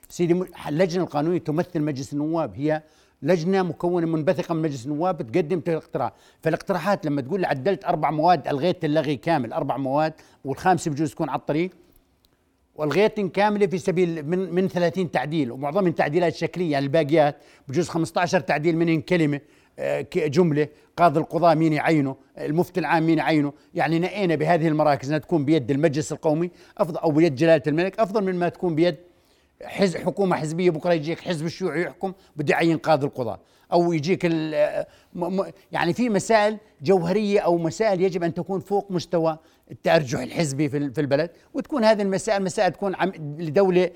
سيدي 0.10 0.43
اللجنة 0.67 1.03
القانونية 1.03 1.39
تمثل 1.39 1.82
مجلس 1.82 2.13
النواب. 2.13 2.53
هي 2.56 2.82
لجنة 3.21 3.63
مكونة 3.63 4.08
منبثقه 4.08 4.53
من 4.53 4.62
مجلس 4.62 4.86
النواب 4.86 5.17
بتقدم 5.17 5.62
الاقتراح. 5.67 6.12
فالاقتراحات 6.41 7.06
لما 7.06 7.21
تقول 7.21 7.45
عدلت 7.45 7.86
أربع 7.86 8.12
مواد 8.12 8.47
ألغيت 8.47 8.86
اللغي 8.86 9.15
كامل 9.15 9.53
أربع 9.53 9.77
مواد 9.77 10.13
والخامسه 10.45 10.91
بجوز 10.91 11.12
تكون 11.12 11.30
على 11.30 11.39
الطريق 11.39 11.71
والغيتن 12.75 13.30
كاملة 13.30 13.67
في 13.67 13.77
سبيل 13.77 14.30
من 14.30 14.53
من 14.53 14.67
30 14.67 15.12
تعديل 15.12 15.51
ومعظمهم 15.51 15.91
تعديلات 15.91 16.36
شكليه 16.36 16.71
يعني 16.71 16.86
الباقيات 16.86 17.36
بجوز 17.67 17.89
15 17.89 18.39
تعديل 18.39 18.77
منهم 18.77 19.01
كلمة 19.01 19.41
آه، 19.80 20.06
جملة 20.15 20.67
قاضي 20.97 21.19
القضاء 21.19 21.56
مين 21.56 21.73
يعينه 21.73 22.15
المفتي 22.38 22.80
العام 22.80 23.06
مين 23.06 23.17
يعينه. 23.17 23.53
يعني 23.73 23.99
نقينا 23.99 24.36
بهذه 24.36 24.67
المراكز 24.67 25.08
إنها 25.08 25.19
تكون 25.19 25.45
بيد 25.45 25.71
المجلس 25.71 26.12
القومي 26.12 26.51
افضل 26.77 26.97
أو 26.97 27.12
بيد 27.12 27.36
جلالة 27.36 27.63
الملك 27.67 27.99
أفضل 27.99 28.23
من 28.23 28.36
ما 28.36 28.49
تكون 28.49 28.75
بيد 28.75 28.95
حزب 29.63 29.97
حكومة 29.97 30.35
حزبية 30.35 30.69
بكرة 30.69 30.93
يجيك 30.93 31.19
حزب 31.19 31.45
الشيوعي 31.45 31.81
يحكم 31.81 32.13
بده 32.35 32.53
يعين 32.53 32.77
قاضي 32.77 33.05
القضاء 33.07 33.39
أو 33.73 33.93
يجيك 33.93 34.25
يعني 35.71 35.93
في 35.93 36.09
مسائل 36.09 36.57
جوهرية 36.81 37.39
أو 37.39 37.57
مسائل 37.57 38.01
يجب 38.01 38.23
أن 38.23 38.33
تكون 38.33 38.59
فوق 38.59 38.91
مستوى 38.91 39.37
التأرجح 39.71 40.19
الحزبي 40.19 40.69
في 40.69 40.77
ال- 40.77 40.93
في 40.93 41.01
البلد. 41.01 41.29
وتكون 41.53 41.83
هذه 41.83 42.01
المسائل 42.01 42.43
مسائل 42.43 42.71
تكون 42.71 42.95
لدولة 43.39 43.89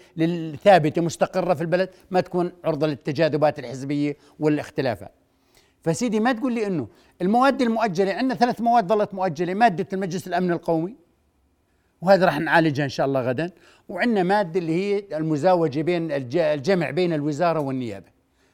ثابته 0.64 1.02
مستقرة 1.02 1.54
في 1.54 1.62
البلد 1.62 1.90
ما 2.12 2.22
تكون 2.22 2.52
عرضة 2.64 2.88
للتجاذبات 2.88 3.60
الحزبية 3.60 4.18
والاختلافات 4.40 5.12
فسيدي 5.82 6.20
ما 6.20 6.32
تقول 6.34 6.54
لي 6.54 6.68
إنه 6.68 6.88
المواد 7.22 7.62
المؤجلة 7.62 8.14
عندنا 8.14 8.36
ثلاث 8.36 8.62
مواد 8.62 8.88
ظلت 8.88 9.14
مؤجلة 9.14 9.54
مادة 9.54 9.88
المجلس 9.94 10.28
الامن 10.28 10.52
القومي 10.52 10.96
وهذا 12.02 12.26
راح 12.26 12.40
نعالجها 12.40 12.84
إن 12.84 12.90
شاء 12.90 13.06
الله 13.06 13.22
غدا. 13.22 13.52
وعندنا 13.90 14.24
مادة 14.24 14.60
اللي 14.60 14.74
هي 14.74 15.04
المزاوجة 15.18 15.82
بين 15.82 16.12
الج- 16.12 16.38
الجمع 16.38 16.90
بين 16.90 17.14
الوزارة 17.14 17.60
والنيابة. 17.60 18.06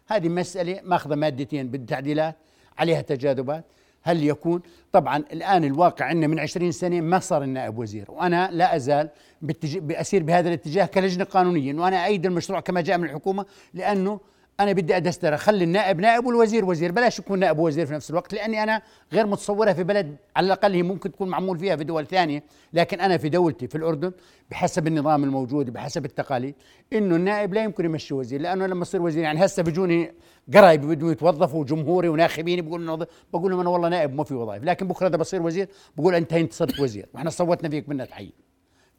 هذه 0.07 0.29
مسألة 0.29 0.79
ماخذة 0.83 1.15
مادتين 1.15 1.67
بالتعديلات 1.67 2.35
عليها 2.77 3.01
تجاذبات. 3.01 3.65
هل 4.03 4.23
يكون؟ 4.23 4.61
طبعا 4.91 5.17
الآن 5.17 5.63
الواقع 5.63 6.05
عندنا 6.05 6.27
من 6.27 6.39
20 6.39 6.71
سنة 6.71 7.01
ما 7.01 7.19
صار 7.19 7.43
النائب 7.43 7.77
وزير 7.77 8.05
وأنا 8.11 8.49
لا 8.51 8.75
أزال 8.75 9.09
باتج- 9.41 9.77
بأسير 9.77 10.23
بهذا 10.23 10.47
الاتجاه 10.47 10.85
كلجنة 10.85 11.23
قانونيه 11.23 11.71
انه 11.71 11.87
أنا 11.87 12.05
ايد 12.05 12.25
المشروع 12.25 12.59
كما 12.59 12.81
جاء 12.81 12.97
من 12.97 13.03
الحكومة 13.03 13.45
لأنه 13.73 14.19
أنا 14.59 14.71
بدي 14.71 14.97
ادستر 14.97 15.35
اخلي 15.35 15.63
النائب 15.63 15.99
نائب 15.99 16.25
والوزير 16.25 16.65
وزير. 16.65 16.91
بلاش 16.91 17.19
يكون 17.19 17.39
نائب 17.39 17.59
ووزير 17.59 17.85
في 17.85 17.93
نفس 17.93 18.09
الوقت 18.09 18.33
لأني 18.33 18.63
أنا 18.63 18.81
غير 19.13 19.27
متصورها 19.27 19.73
في 19.73 19.83
بلد 19.83 20.15
على 20.35 20.45
الأقل 20.45 20.73
هي 20.73 20.83
ممكن 20.83 21.11
تكون 21.11 21.29
معمول 21.29 21.59
فيها 21.59 21.75
في 21.75 21.83
دول 21.83 22.07
ثانية. 22.07 22.43
لكن 22.73 23.01
أنا 23.01 23.17
في 23.17 23.29
دولتي 23.29 23.67
في 23.67 23.75
الأردن 23.75 24.11
بحسب 24.51 24.87
النظام 24.87 25.23
الموجود 25.23 25.69
بحسب 25.69 26.05
التقاليد 26.05 26.55
إنه 26.93 27.15
النائب 27.15 27.53
لا 27.53 27.63
يمكن 27.63 27.85
يمشي 27.85 28.13
وزير. 28.13 28.41
لأنه 28.41 28.65
لما 28.65 28.81
يصير 28.81 29.01
وزير 29.01 29.23
يعني 29.23 29.45
هسه 29.45 29.63
بيجوني 29.63 30.13
قرايبي 30.53 30.87
بدهم 30.95 31.11
يتوظفوا 31.11 31.65
جمهوري 31.65 32.09
وناخبيني 32.09 32.61
بيقولوا 32.61 32.95
إنه 32.95 33.07
بقول 33.33 33.51
لهم 33.51 33.59
أنا 33.59 33.69
والله 33.69 33.89
نائب 33.89 34.13
ما 34.15 34.23
في 34.23 34.33
وظائف. 34.33 34.63
لكن 34.63 34.87
بكرة 34.87 35.07
إذا 35.07 35.17
بصير 35.17 35.41
وزير 35.41 35.67
بقول 35.97 36.15
أنت 36.15 36.33
أنت 36.33 36.53
صرت 36.53 36.79
وزير. 36.79 37.05
وإحنا 37.13 37.29
صوتنا 37.29 37.69
فيك 37.69 37.89
بدنا 37.89 38.05
تعين 38.05 38.31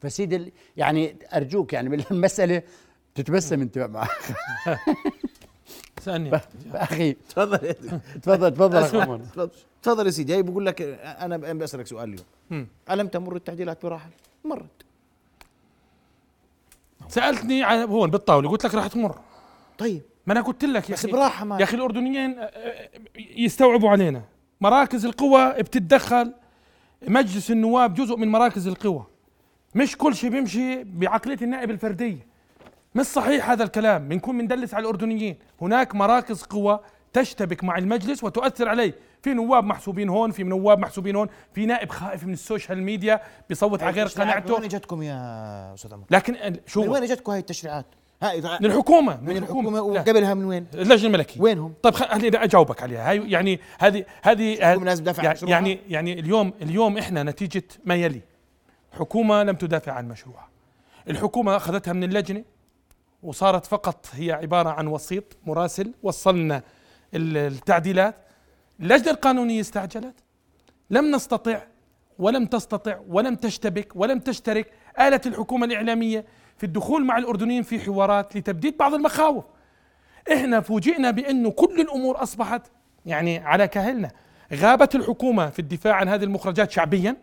فسيدي 0.01 0.53
يعني 0.77 1.17
أرجوك 1.35 1.73
يعني 1.73 1.89
بالمساله 1.97 2.63
تتبسم 3.15 3.61
أنت 3.61 3.79
مع 3.79 4.09
سألني 6.01 6.41
أخي 6.75 7.13
تفضل. 7.13 7.67
يا 7.67 7.73
دكتور. 7.73 7.99
تفضل 8.23 8.51
تفضل. 8.55 9.51
تفضل 9.83 10.07
يا 10.07 10.11
سيدي. 10.11 10.35
هي 10.35 10.43
بقول 10.43 10.67
لك 10.67 10.83
أنا 11.03 11.37
بسالك 11.37 11.87
سؤال 11.87 12.15
اليوم. 12.51 12.69
ألم 12.91 13.09
تمر 13.09 13.37
التعديلات 13.37 13.83
براحة؟ 13.83 14.11
مرت. 14.45 14.83
سألتني 17.09 17.63
على 17.63 17.85
هون 17.85 18.11
بالطاولة 18.11 18.51
قلت 18.51 18.67
لك 18.67 18.75
راح 18.75 18.87
تمر. 18.87 19.19
طيب. 19.79 20.03
ما 20.27 20.33
أنا 20.33 20.41
قلت 20.41 20.65
لك 20.65 20.91
يا 20.91 20.95
بس 20.95 21.05
أخي. 21.05 21.13
براحة 21.13 21.45
ما 21.45 21.59
يا 21.59 21.65
أخي 21.65 21.77
الأردنيين 21.77 22.37
يستوعبوا 23.17 23.91
علينا. 23.91 24.23
مراكز 24.61 25.05
القوى 25.07 25.53
بتتدخل. 25.53 26.33
مجلس 27.09 27.51
النواب 27.51 27.95
جزء 27.95 28.17
من 28.17 28.29
مراكز 28.29 28.69
القوى. 28.69 29.07
مش 29.75 29.97
كل 29.97 30.17
شيء 30.17 30.31
بيمشي 30.31 30.85
بعقلية 30.85 31.39
النائب 31.43 31.71
الفردية. 31.71 32.28
مش 32.99 33.07
صحيح 33.07 33.51
هذا 33.51 33.65
الكلام 33.65 34.09
بنكون 34.09 34.39
بندلس 34.39 34.75
على 34.75 34.83
الأردنيين 34.83 35.37
هناك 35.63 35.95
مراكز 35.95 36.43
قوى 36.43 36.81
تشتبك 37.13 37.65
مع 37.65 37.79
المجلس 37.79 38.25
وتؤثر 38.25 38.69
عليه 38.69 38.95
في 39.23 39.35
نواب 39.35 39.65
محسوبين 39.65 40.09
هون 40.09 40.31
في 40.31 40.43
نواب 40.43 40.79
محسوبين 40.79 41.17
هون 41.17 41.29
في 41.55 41.67
نائب 41.67 41.91
خائف 41.91 42.25
من 42.25 42.33
ال 42.33 42.40
social 42.40 42.83
media 42.83 43.21
بيصوت 43.49 43.83
على 43.83 43.97
غير 43.97 44.07
قناعته 44.07 44.47
من 44.49 44.55
وين 44.55 44.65
اجتكم 44.65 45.03
يا 45.03 45.75
أستاذ 45.75 45.95
عمر؟ 45.95 46.05
لكن 46.11 46.35
ال- 46.35 46.61
شو 46.67 46.83
من 46.83 46.89
وين 46.89 47.03
اجتكم 47.03 47.33
هاي 47.33 47.41
التشريعات؟ 47.41 47.87
هاي 48.23 48.41
من 48.41 48.67
الحكومة 48.67 49.21
من 49.21 49.37
الحكومة 49.37 49.71
لا. 49.71 49.81
وقبلها 49.81 50.35
من 50.35 50.45
وين؟ 50.45 50.67
اللجنة 50.75 51.07
الملكية 51.07 51.41
وينهم؟ 51.41 51.75
طيب 51.83 51.95
خليني 51.95 52.45
أجاوبك 52.45 52.83
عليها 52.83 53.11
هاي 53.11 53.31
يعني 53.31 53.61
هذه 53.79 54.05
هذه 54.23 54.75
بدافع 54.77 55.29
عن 55.29 55.37
يعني؟ 55.43 55.51
يعني 55.51 55.81
يعني 55.89 56.21
اليوم 56.21 56.53
اليوم 56.63 56.99
إحنا 56.99 57.23
نتيجة 57.23 57.63
ما 57.85 57.95
يلي 57.95 58.21
حكومه 58.93 59.43
لم 59.43 59.57
تدافع 59.57 59.93
عن 59.93 60.09
مشروعها 60.09 60.49
الحكومة 61.09 61.57
أخذتها 61.57 61.93
من 61.93 62.05
اللجنة 62.05 62.45
وصارت 63.23 63.67
فقط 63.67 64.07
هي 64.13 64.33
عبارة 64.33 64.69
عن 64.71 64.87
وسيط 64.87 65.25
مراسل 65.47 65.95
وصلنا 66.03 66.63
ال- 67.15 67.37
التعديلات. 67.37 68.15
اللجنه 68.81 69.11
القانونية 69.11 69.61
استعجلت. 69.61 70.15
لم 70.91 71.15
نستطع 71.15 71.61
ولم 72.19 72.47
تستطع 72.47 72.99
ولم 73.09 73.35
تشتبك 73.35 73.93
ولم 73.97 74.19
تشترك 74.19 74.73
آلت 75.01 75.27
الحكومة 75.27 75.67
الإعلامية 75.67 76.25
في 76.57 76.65
الدخول 76.67 77.05
مع 77.05 77.19
الأردنيين 77.19 77.63
في 77.63 77.81
حوارات 77.81 78.37
لتبديد 78.37 78.77
بعض 78.77 78.95
المخاوف. 78.95 79.45
إحنا 80.33 80.61
فوجئنا 80.61 81.11
بانه 81.11 81.51
كل 81.51 81.81
الأمور 81.81 82.23
أصبحت 82.23 82.63
يعني 83.07 83.39
على 83.39 83.69
كاهلنا 83.69 84.11
غابت 84.55 84.95
الحكومة 84.95 85.51
في 85.51 85.59
الدفاع 85.59 85.95
عن 85.95 86.09
هذه 86.09 86.25
المخرجات 86.25 86.71
شعبيا. 86.71 87.17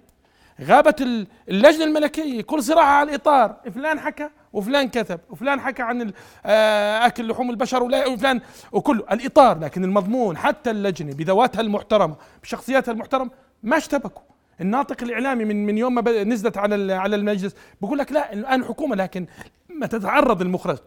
غابت 0.62 1.02
ال- 1.02 1.28
اللجنة 1.50 1.84
الملكية 1.84 2.42
كل 2.42 2.64
صراعها 2.64 2.86
على 2.88 3.10
الإطار. 3.10 3.62
فلان 3.76 4.00
حكى 4.00 4.30
وفلان 4.56 4.90
كتب 4.90 5.20
وفلان 5.30 5.60
حكى 5.60 5.82
عن 5.82 6.12
آه، 6.46 7.06
أكل 7.06 7.28
لحوم 7.28 7.50
البشر 7.50 7.84
وفلان 7.84 8.42
وكله. 8.72 9.04
الإطار 9.12 9.60
لكن 9.60 9.84
المضمون 9.84 10.38
حتى 10.38 10.72
اللجنة 10.72 11.14
بذواتها 11.14 11.62
المحترمة 11.62 12.16
بشخصياتها 12.44 12.92
المحترمة 12.92 13.32
ما 13.64 13.78
اشتبكوا. 13.78 14.24
الناطق 14.62 15.04
الإعلامي 15.04 15.46
من 15.46 15.66
من 15.66 15.78
يوم 15.78 15.96
ما 15.96 16.24
نزلت 16.24 16.58
على 16.58 16.94
على 16.94 17.16
المجلس 17.16 17.56
بقول 17.82 17.98
لك 17.98 18.12
لا 18.12 18.34
الآن 18.34 18.64
حكومة 18.66 18.96
لكن 18.96 19.26
ما 19.70 19.88
تتعرض 19.88 20.42
المخرج 20.42 20.78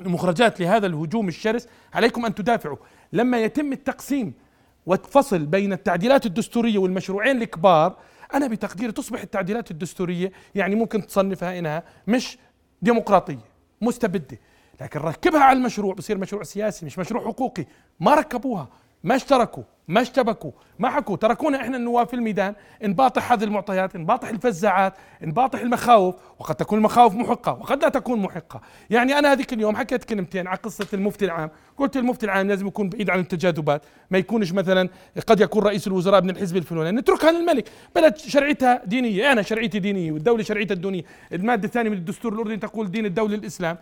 المخرجات 0.00 0.60
لهذا 0.60 0.86
الهجوم 0.86 1.28
الشرس 1.28 1.68
عليكم 1.94 2.26
أن 2.26 2.34
تدافعوا. 2.34 2.76
لما 3.12 3.38
يتم 3.38 3.72
التقسيم 3.72 4.34
والفصل 4.86 5.46
بين 5.46 5.72
التعديلات 5.72 6.26
الدستورية 6.26 6.78
والمشروعين 6.78 7.42
الكبار 7.42 7.96
أنا 8.34 8.46
بتقديري 8.46 8.92
تصبح 8.92 9.22
التعديلات 9.22 9.70
الدستورية 9.70 10.32
يعني 10.54 10.74
ممكن 10.74 11.06
تصنفها 11.06 11.58
إنها 11.58 11.82
مش 12.06 12.38
ديمقراطية 12.82 13.38
مستبدة. 13.80 14.38
لكن 14.80 15.00
ركبها 15.00 15.40
على 15.40 15.58
المشروع 15.58 15.94
بصير 15.94 16.18
مشروع 16.18 16.42
سياسي 16.42 16.86
مش 16.86 16.98
مشروع 16.98 17.24
حقوقي. 17.24 17.66
ما 18.00 18.14
ركبوها. 18.14 18.68
ما 19.04 19.16
اشتركوا 19.16 19.62
ما 19.88 20.00
اشتبكوا 20.00 20.50
ما 20.78 20.90
حكوا. 20.90 21.16
تركونا 21.16 21.60
إحنا 21.60 21.76
النواب 21.76 22.08
في 22.08 22.14
الميدان 22.14 22.54
نباطح 22.82 23.32
هذه 23.32 23.44
المعطيات 23.44 23.96
نباطح 23.96 24.28
الفزاعات 24.28 24.94
نباطح 25.22 25.60
المخاوف. 25.60 26.14
وقد 26.38 26.54
تكون 26.54 26.78
المخاوف 26.78 27.14
محقة 27.14 27.52
وقد 27.52 27.82
لا 27.82 27.88
تكون 27.88 28.18
محقة. 28.18 28.60
يعني 28.90 29.18
أنا 29.18 29.32
هذيك 29.32 29.52
اليوم 29.52 29.76
حكيت 29.76 30.04
كلمتين 30.04 30.46
على 30.46 30.58
قصة 30.58 30.86
المفتي 30.94 31.24
العام. 31.24 31.50
قلت 31.76 31.96
المفتي 31.96 32.26
العام 32.26 32.48
لازم 32.48 32.66
يكون 32.66 32.88
بعيد 32.88 33.10
عن 33.10 33.20
التجاذبات 33.20 33.82
ما 34.10 34.18
يكونش 34.18 34.52
مثلا 34.52 34.88
قد 35.26 35.40
يكون 35.40 35.62
رئيس 35.62 35.86
الوزراء 35.86 36.22
من 36.22 36.30
الحزب 36.30 36.56
الفلاني. 36.56 37.00
نتركها 37.00 37.32
للملك. 37.32 37.68
بلد 37.94 38.16
شرعيتها 38.16 38.82
دينية 38.84 39.32
أنا 39.32 39.42
شرعيتي 39.42 39.78
دينية 39.78 40.12
والدولة 40.12 40.42
شرعيتها 40.42 40.74
الدينيه 40.74 41.02
المادة 41.32 41.64
الثانية 41.64 41.90
من 41.90 41.96
الدستور 41.96 42.32
الأردني 42.32 42.56
تقول 42.56 42.90
دين 42.90 43.06
الدولة 43.06 43.34
الإسلام. 43.34 43.78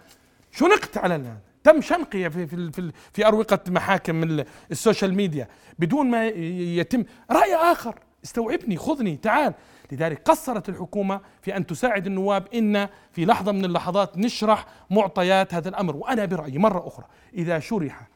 شنقت 0.53 0.98
على 0.98 1.16
الآن؟ 1.16 1.38
تم 1.64 1.81
شنقي 1.81 2.31
في 2.31 2.46
في 2.46 2.72
في, 2.72 2.92
في 3.12 3.27
أروقة 3.27 3.59
محاكم 3.68 4.22
ال- 4.22 4.46
ال 4.70 4.77
social 4.77 5.14
media 5.14 5.48
بدون 5.79 6.11
ما 6.11 6.27
يتم. 6.27 7.05
رأي 7.31 7.55
آخر 7.55 7.98
استوعبني 8.24 8.77
خذني 8.77 9.16
تعال. 9.16 9.55
لذلك 9.92 10.22
قصرت 10.31 10.68
الحكومة 10.68 11.20
في 11.42 11.57
أن 11.57 11.66
تساعد 11.66 12.07
النواب 12.07 12.55
إن 12.55 12.88
في 13.12 13.24
لحظة 13.24 13.53
من 13.53 13.64
اللحظات 13.64 14.18
نشرح 14.18 14.66
معطيات 14.90 15.55
هذا 15.55 15.68
الأمر. 15.68 15.96
وأنا 15.96 16.24
برأيي 16.24 16.59
مرة 16.59 16.88
أخرى 16.88 17.07
إذا 17.35 17.59
شرح 17.59 18.09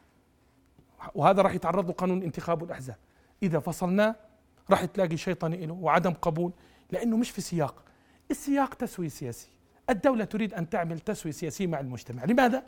وهذا 1.15 1.41
راح 1.41 1.53
يتعرض 1.53 1.87
له 1.87 1.93
قانون 1.93 2.17
الانتخاب 2.17 2.61
والاحزاب 2.61 2.95
إذا 3.43 3.59
فصلناه 3.59 4.15
راح 4.69 4.85
تلاقي 4.85 5.17
شيطني 5.17 5.65
له 5.65 5.73
وعدم 5.73 6.11
قبول 6.11 6.51
لأنه 6.91 7.17
مش 7.17 7.31
في 7.31 7.41
سياق. 7.41 7.83
السياق 8.31 8.73
تسوية 8.73 9.07
سياسي 9.07 9.47
الدولة 9.89 10.23
تريد 10.25 10.53
أن 10.53 10.69
تعمل 10.69 10.99
تسوية 10.99 11.33
سياسية 11.33 11.67
مع 11.67 11.79
المجتمع. 11.79 12.25
لماذا؟ 12.25 12.63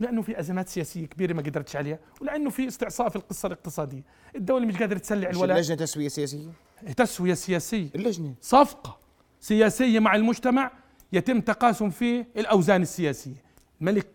لأنه 0.00 0.22
في 0.22 0.40
أزمات 0.40 0.68
سياسية 0.68 1.06
كبيرة 1.06 1.32
ما 1.32 1.42
قدرتش 1.42 1.76
عليها 1.76 1.98
ولأنه 2.20 2.50
في 2.50 2.68
استعصاء 2.68 3.08
في 3.08 3.16
القصة 3.16 3.46
الاقتصادية. 3.46 4.02
الدولة 4.36 4.66
مش 4.66 4.76
قادرة 4.76 4.98
تسلع 4.98 5.30
الولاء 5.30 5.58
لجنه 5.58 5.76
تسوية 5.76 6.08
سياسية؟ 6.08 6.48
تسوية 6.96 7.34
سياسية. 7.34 7.88
اللجنة. 7.94 8.34
صفقة 8.40 8.98
سياسية 9.40 9.98
مع 9.98 10.14
المجتمع 10.14 10.70
يتم 11.12 11.40
تقاسم 11.40 11.90
فيه 11.90 12.26
الأوزان 12.36 12.82
السياسية. 12.82 13.42
الملك 13.80 14.06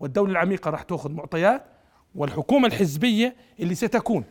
والدولة 0.00 0.30
العميقة 0.30 0.70
راح 0.70 0.82
تأخذ 0.82 1.10
معطيات 1.12 1.64
والحكومة 2.14 2.66
الحزبية 2.66 3.36
اللي 3.60 3.74
ستكون 3.74 4.24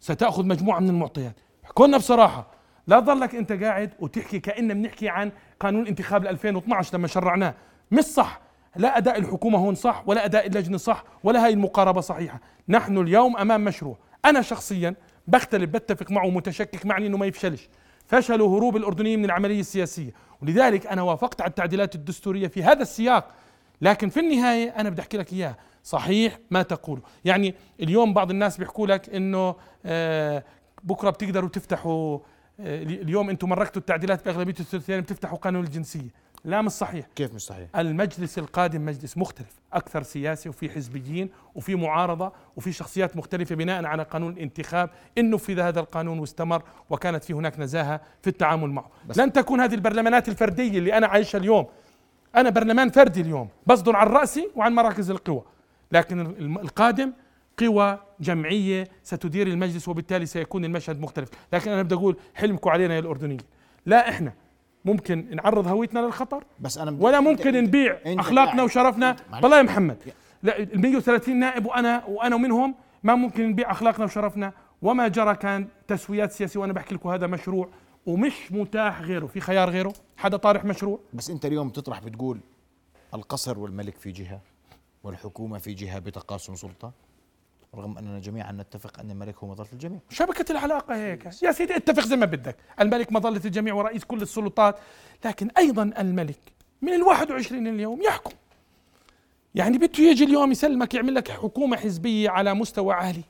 ستأخذ 0.00 0.46
مجموعة 0.46 0.80
من 0.80 0.88
المعطيات. 0.88 1.34
حكونا 1.64 1.96
بصراحة 1.98 2.50
لا 2.86 2.98
ضلك 2.98 3.34
أنت 3.34 3.52
قاعد 3.52 3.90
وتحكي 4.00 4.40
كأننا 4.40 4.74
بنحكي 4.74 5.08
عن 5.08 5.32
قانون 5.60 5.86
انتخاب 5.86 6.26
2012 6.26 6.96
لما 6.98 7.08
شرعناه. 7.08 7.54
مش 7.90 8.04
صح. 8.04 8.40
لا 8.76 8.98
أداء 8.98 9.18
الحكومة 9.18 9.58
هون 9.58 9.74
صح 9.74 10.02
ولا 10.06 10.24
أداء 10.24 10.46
اللجنة 10.46 10.76
صح 10.76 11.04
ولا 11.24 11.44
هاي 11.44 11.52
المقاربة 11.52 12.00
صحيحة. 12.00 12.40
نحن 12.68 12.98
اليوم 12.98 13.36
أمام 13.36 13.64
مشروع. 13.64 13.98
أنا 14.24 14.42
شخصيا 14.42 14.94
بختلف 15.28 15.70
بتفق 15.70 16.10
معه 16.10 16.30
متشكك 16.30 16.86
معني 16.86 17.06
أنه 17.06 17.16
ما 17.16 17.26
يفشلش. 17.26 17.68
فشلوا 18.06 18.58
هروب 18.58 18.76
الأردنيين 18.76 19.18
من 19.18 19.24
العملية 19.24 19.60
السياسية. 19.60 20.12
ولذلك 20.42 20.86
أنا 20.86 21.02
وافقت 21.02 21.40
على 21.40 21.48
التعديلات 21.48 21.94
الدستورية 21.94 22.48
في 22.48 22.62
هذا 22.62 22.82
السياق. 22.82 23.30
لكن 23.80 24.08
في 24.08 24.20
النهاية 24.20 24.68
أنا 24.68 24.90
بدي 24.90 25.02
أحكي 25.02 25.16
لك 25.16 25.32
إياها. 25.32 25.56
صحيح 25.84 26.38
ما 26.50 26.62
تقوله 26.62 27.02
يعني 27.24 27.54
اليوم 27.80 28.14
بعض 28.14 28.30
الناس 28.30 28.58
بيحكوا 28.58 28.86
لك 28.86 29.14
إنه 29.14 29.54
آه 29.86 30.44
بكرة 30.84 31.10
بتقدروا 31.10 31.48
تفتحوا 31.48 32.18
آه 32.60 32.82
اليوم 32.82 33.30
أنتم 33.30 33.48
مرقتوا 33.48 33.80
التعديلات 33.80 34.24
بأغلبية 34.24 34.54
الثلثين 34.60 35.00
بتفتحوا 35.00 35.38
قانون 35.38 35.64
الجنسية. 35.64 36.27
لا 36.44 36.62
مش 36.62 36.72
صحيح. 36.72 37.06
كيف 37.16 37.34
مش 37.34 37.42
صحيح؟ 37.42 37.76
المجلس 37.76 38.38
القادم 38.38 38.84
مجلس 38.84 39.18
مختلف 39.18 39.60
أكثر 39.72 40.02
سياسي 40.02 40.48
وفي 40.48 40.70
حزبيين 40.70 41.30
وفي 41.54 41.74
معارضة 41.74 42.32
وفي 42.56 42.72
شخصيات 42.72 43.16
مختلفة 43.16 43.54
بناء 43.54 43.84
على 43.84 44.02
قانون 44.02 44.32
الانتخاب 44.32 44.90
إنه 45.18 45.36
في 45.36 45.62
هذا 45.62 45.80
القانون 45.80 46.18
واستمر 46.18 46.62
وكانت 46.90 47.24
في 47.24 47.32
هناك 47.32 47.60
نزاهة 47.60 48.00
في 48.22 48.30
التعامل 48.30 48.70
معه. 48.70 48.90
لن 49.16 49.32
تكون 49.32 49.60
هذه 49.60 49.74
البرلمانات 49.74 50.28
الفردية 50.28 50.78
اللي 50.78 50.98
أنا 50.98 51.06
عايشها 51.06 51.38
اليوم. 51.38 51.66
أنا 52.36 52.50
برلمان 52.50 52.90
فردي 52.90 53.20
اليوم 53.20 53.48
بصدر 53.66 53.96
عن 53.96 54.06
راسي 54.06 54.50
وعن 54.56 54.74
مراكز 54.74 55.10
القوى. 55.10 55.42
لكن 55.92 56.20
القادم 56.56 57.12
قوى 57.58 57.98
جمعية 58.20 58.88
ستدير 59.02 59.46
المجلس 59.46 59.88
وبالتالي 59.88 60.26
سيكون 60.26 60.64
المشهد 60.64 61.00
مختلف. 61.00 61.28
لكن 61.52 61.70
أنا 61.70 61.82
بدي 61.82 61.94
أقول 61.94 62.16
حلمكم 62.34 62.70
علينا 62.70 62.94
يا 62.94 63.00
الأردنيين. 63.00 63.40
لا 63.86 64.08
إحنا 64.08 64.32
ممكن 64.88 65.26
نعرض 65.36 65.66
هويتنا 65.66 66.00
للخطر 66.00 66.44
بس 66.60 66.78
أنا 66.78 66.96
ولا 67.00 67.20
ممكن 67.20 67.54
نبيع 67.64 67.98
أخلاقنا 68.06 68.52
قاعد- 68.54 68.60
وشرفنا. 68.64 69.16
معلش. 69.30 69.42
والله 69.44 69.56
يا 69.58 69.62
محمد 69.62 69.96
لا 70.42 70.58
ال 70.58 70.80
130 70.80 71.36
نائب 71.36 71.66
وأنا 71.66 72.04
وأنا 72.08 72.36
منهم 72.36 72.74
ما 73.02 73.14
ممكن 73.14 73.48
نبيع 73.48 73.70
أخلاقنا 73.70 74.04
وشرفنا. 74.04 74.52
وما 74.82 75.08
جرى 75.08 75.34
كان 75.34 75.68
تسويات 75.88 76.32
سياسية 76.32 76.60
وأنا 76.60 76.72
بحكي 76.72 76.94
لكم 76.94 77.08
هذا 77.08 77.26
مشروع 77.26 77.68
ومش 78.06 78.52
متاح 78.52 79.00
غيره. 79.02 79.26
في 79.26 79.40
خيار 79.40 79.70
غيره؟ 79.70 79.92
حدا 80.16 80.36
طارح 80.36 80.64
مشروع؟ 80.64 81.00
بس 81.14 81.30
أنت 81.30 81.44
اليوم 81.46 81.68
بتطرح 81.68 82.00
بتقول 82.04 82.40
القصر 83.14 83.58
والملك 83.58 83.96
في 83.96 84.10
جهة 84.12 84.40
والحكومة 85.04 85.58
في 85.58 85.74
جهة 85.74 85.98
بتقاسم 85.98 86.54
سلطة؟ 86.54 86.92
رغم 87.74 87.98
أننا 87.98 88.18
جميعا 88.18 88.52
نتفق 88.52 89.00
أن 89.00 89.10
الملك 89.10 89.38
هو 89.38 89.48
مظلة 89.48 89.66
الجميع. 89.72 89.98
شبكة 90.10 90.52
العلاقة 90.52 90.96
هيك. 90.96 91.26
يا 91.42 91.52
سيدي 91.52 91.76
اتفق 91.76 92.06
زي 92.06 92.16
ما 92.16 92.26
بدك. 92.26 92.56
الملك 92.80 93.12
مظلة 93.12 93.40
الجميع 93.44 93.74
ورئيس 93.74 94.04
كل 94.04 94.22
السلطات 94.22 94.78
لكن 95.24 95.50
أيضا 95.58 95.82
الملك 95.98 96.38
من 96.82 96.92
الواحد 96.92 97.30
وعشرين 97.30 97.66
اليوم 97.66 98.02
يحكم. 98.02 98.32
يعني 99.54 99.78
بده 99.78 100.04
يجي 100.04 100.24
اليوم 100.24 100.52
يسلمك 100.52 100.94
يعمل 100.94 101.14
لك 101.14 101.30
حكومة 101.30 101.76
حزبية 101.76 102.30
على 102.30 102.54
مستوى 102.54 102.94
عالي. 102.94 103.22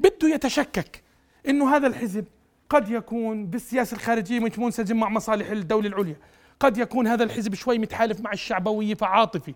بده 0.00 0.28
يتشكك 0.28 1.02
إنه 1.48 1.76
هذا 1.76 1.86
الحزب 1.86 2.24
قد 2.68 2.90
يكون 2.90 3.46
بالسياسة 3.46 3.94
الخارجية 3.94 4.40
مش 4.40 4.58
منسجم 4.58 5.00
مع 5.00 5.08
مصالح 5.08 5.50
الدولة 5.50 5.88
العليا. 5.88 6.16
قد 6.60 6.78
يكون 6.78 7.06
هذا 7.06 7.24
الحزب 7.24 7.54
شوي 7.54 7.78
متحالف 7.78 8.20
مع 8.20 8.32
الشعبوية 8.32 8.94
فعاطفي. 8.94 9.54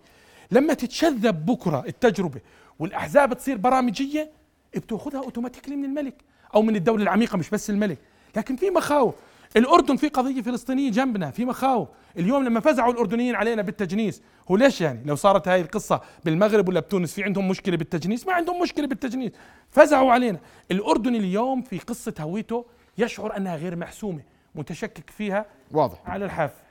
لما 0.51 0.73
تتشذب 0.73 1.45
بكرة 1.45 1.85
التجربة 1.87 2.41
والأحزاب 2.79 3.33
تصير 3.33 3.57
برامجية 3.57 4.31
بتأخذها 4.75 5.19
اوتوماتيكلي 5.19 5.75
من 5.75 5.85
الملك 5.85 6.15
أو 6.55 6.61
من 6.61 6.75
الدولة 6.75 7.03
العميقة 7.03 7.37
مش 7.37 7.49
بس 7.49 7.69
الملك. 7.69 7.97
لكن 8.35 8.55
في 8.55 8.69
مخاوف. 8.69 9.15
الأردن 9.57 9.95
في 9.95 10.07
قضية 10.07 10.41
فلسطينية 10.41 10.91
جنبنا 10.91 11.31
في 11.31 11.45
مخاوف. 11.45 11.87
اليوم 12.17 12.43
لما 12.43 12.59
فزعوا 12.59 12.93
الأردنيين 12.93 13.35
علينا 13.35 13.61
بالتجنيس 13.61 14.21
هو 14.51 14.55
ليش 14.55 14.81
يعني؟ 14.81 14.99
لو 15.05 15.15
صارت 15.15 15.47
هاي 15.47 15.61
القصة 15.61 16.01
بالمغرب 16.25 16.69
ولا 16.69 16.79
بتونس 16.79 17.13
في 17.13 17.23
عندهم 17.23 17.47
مشكلة 17.47 17.77
بالتجنيس؟ 17.77 18.27
ما 18.27 18.33
عندهم 18.33 18.61
مشكلة 18.61 18.87
بالتجنيس. 18.87 19.31
فزعوا 19.71 20.11
علينا. 20.11 20.39
الاردني 20.71 21.17
اليوم 21.17 21.61
في 21.61 21.77
قصة 21.79 22.13
هويته 22.19 22.65
يشعر 22.97 23.37
أنها 23.37 23.55
غير 23.55 23.75
محسومة 23.75 24.21
متشكك 24.55 25.09
فيها 25.09 25.45
واضح. 25.71 25.97
على 26.05 26.25
الحافة. 26.25 26.64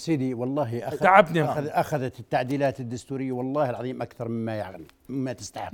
سيدي 0.00 0.34
والله 0.34 0.88
أخذ 0.88 0.96
تعبني. 0.98 1.44
أخذ 1.44 1.66
أخذت 1.66 2.20
التعديلات 2.20 2.80
الدستورية 2.80 3.32
والله 3.32 3.70
العظيم 3.70 4.02
أكثر 4.02 4.28
مما 4.28 4.54
يعني 4.54 4.84
مما 5.08 5.32
تستحق 5.32 5.72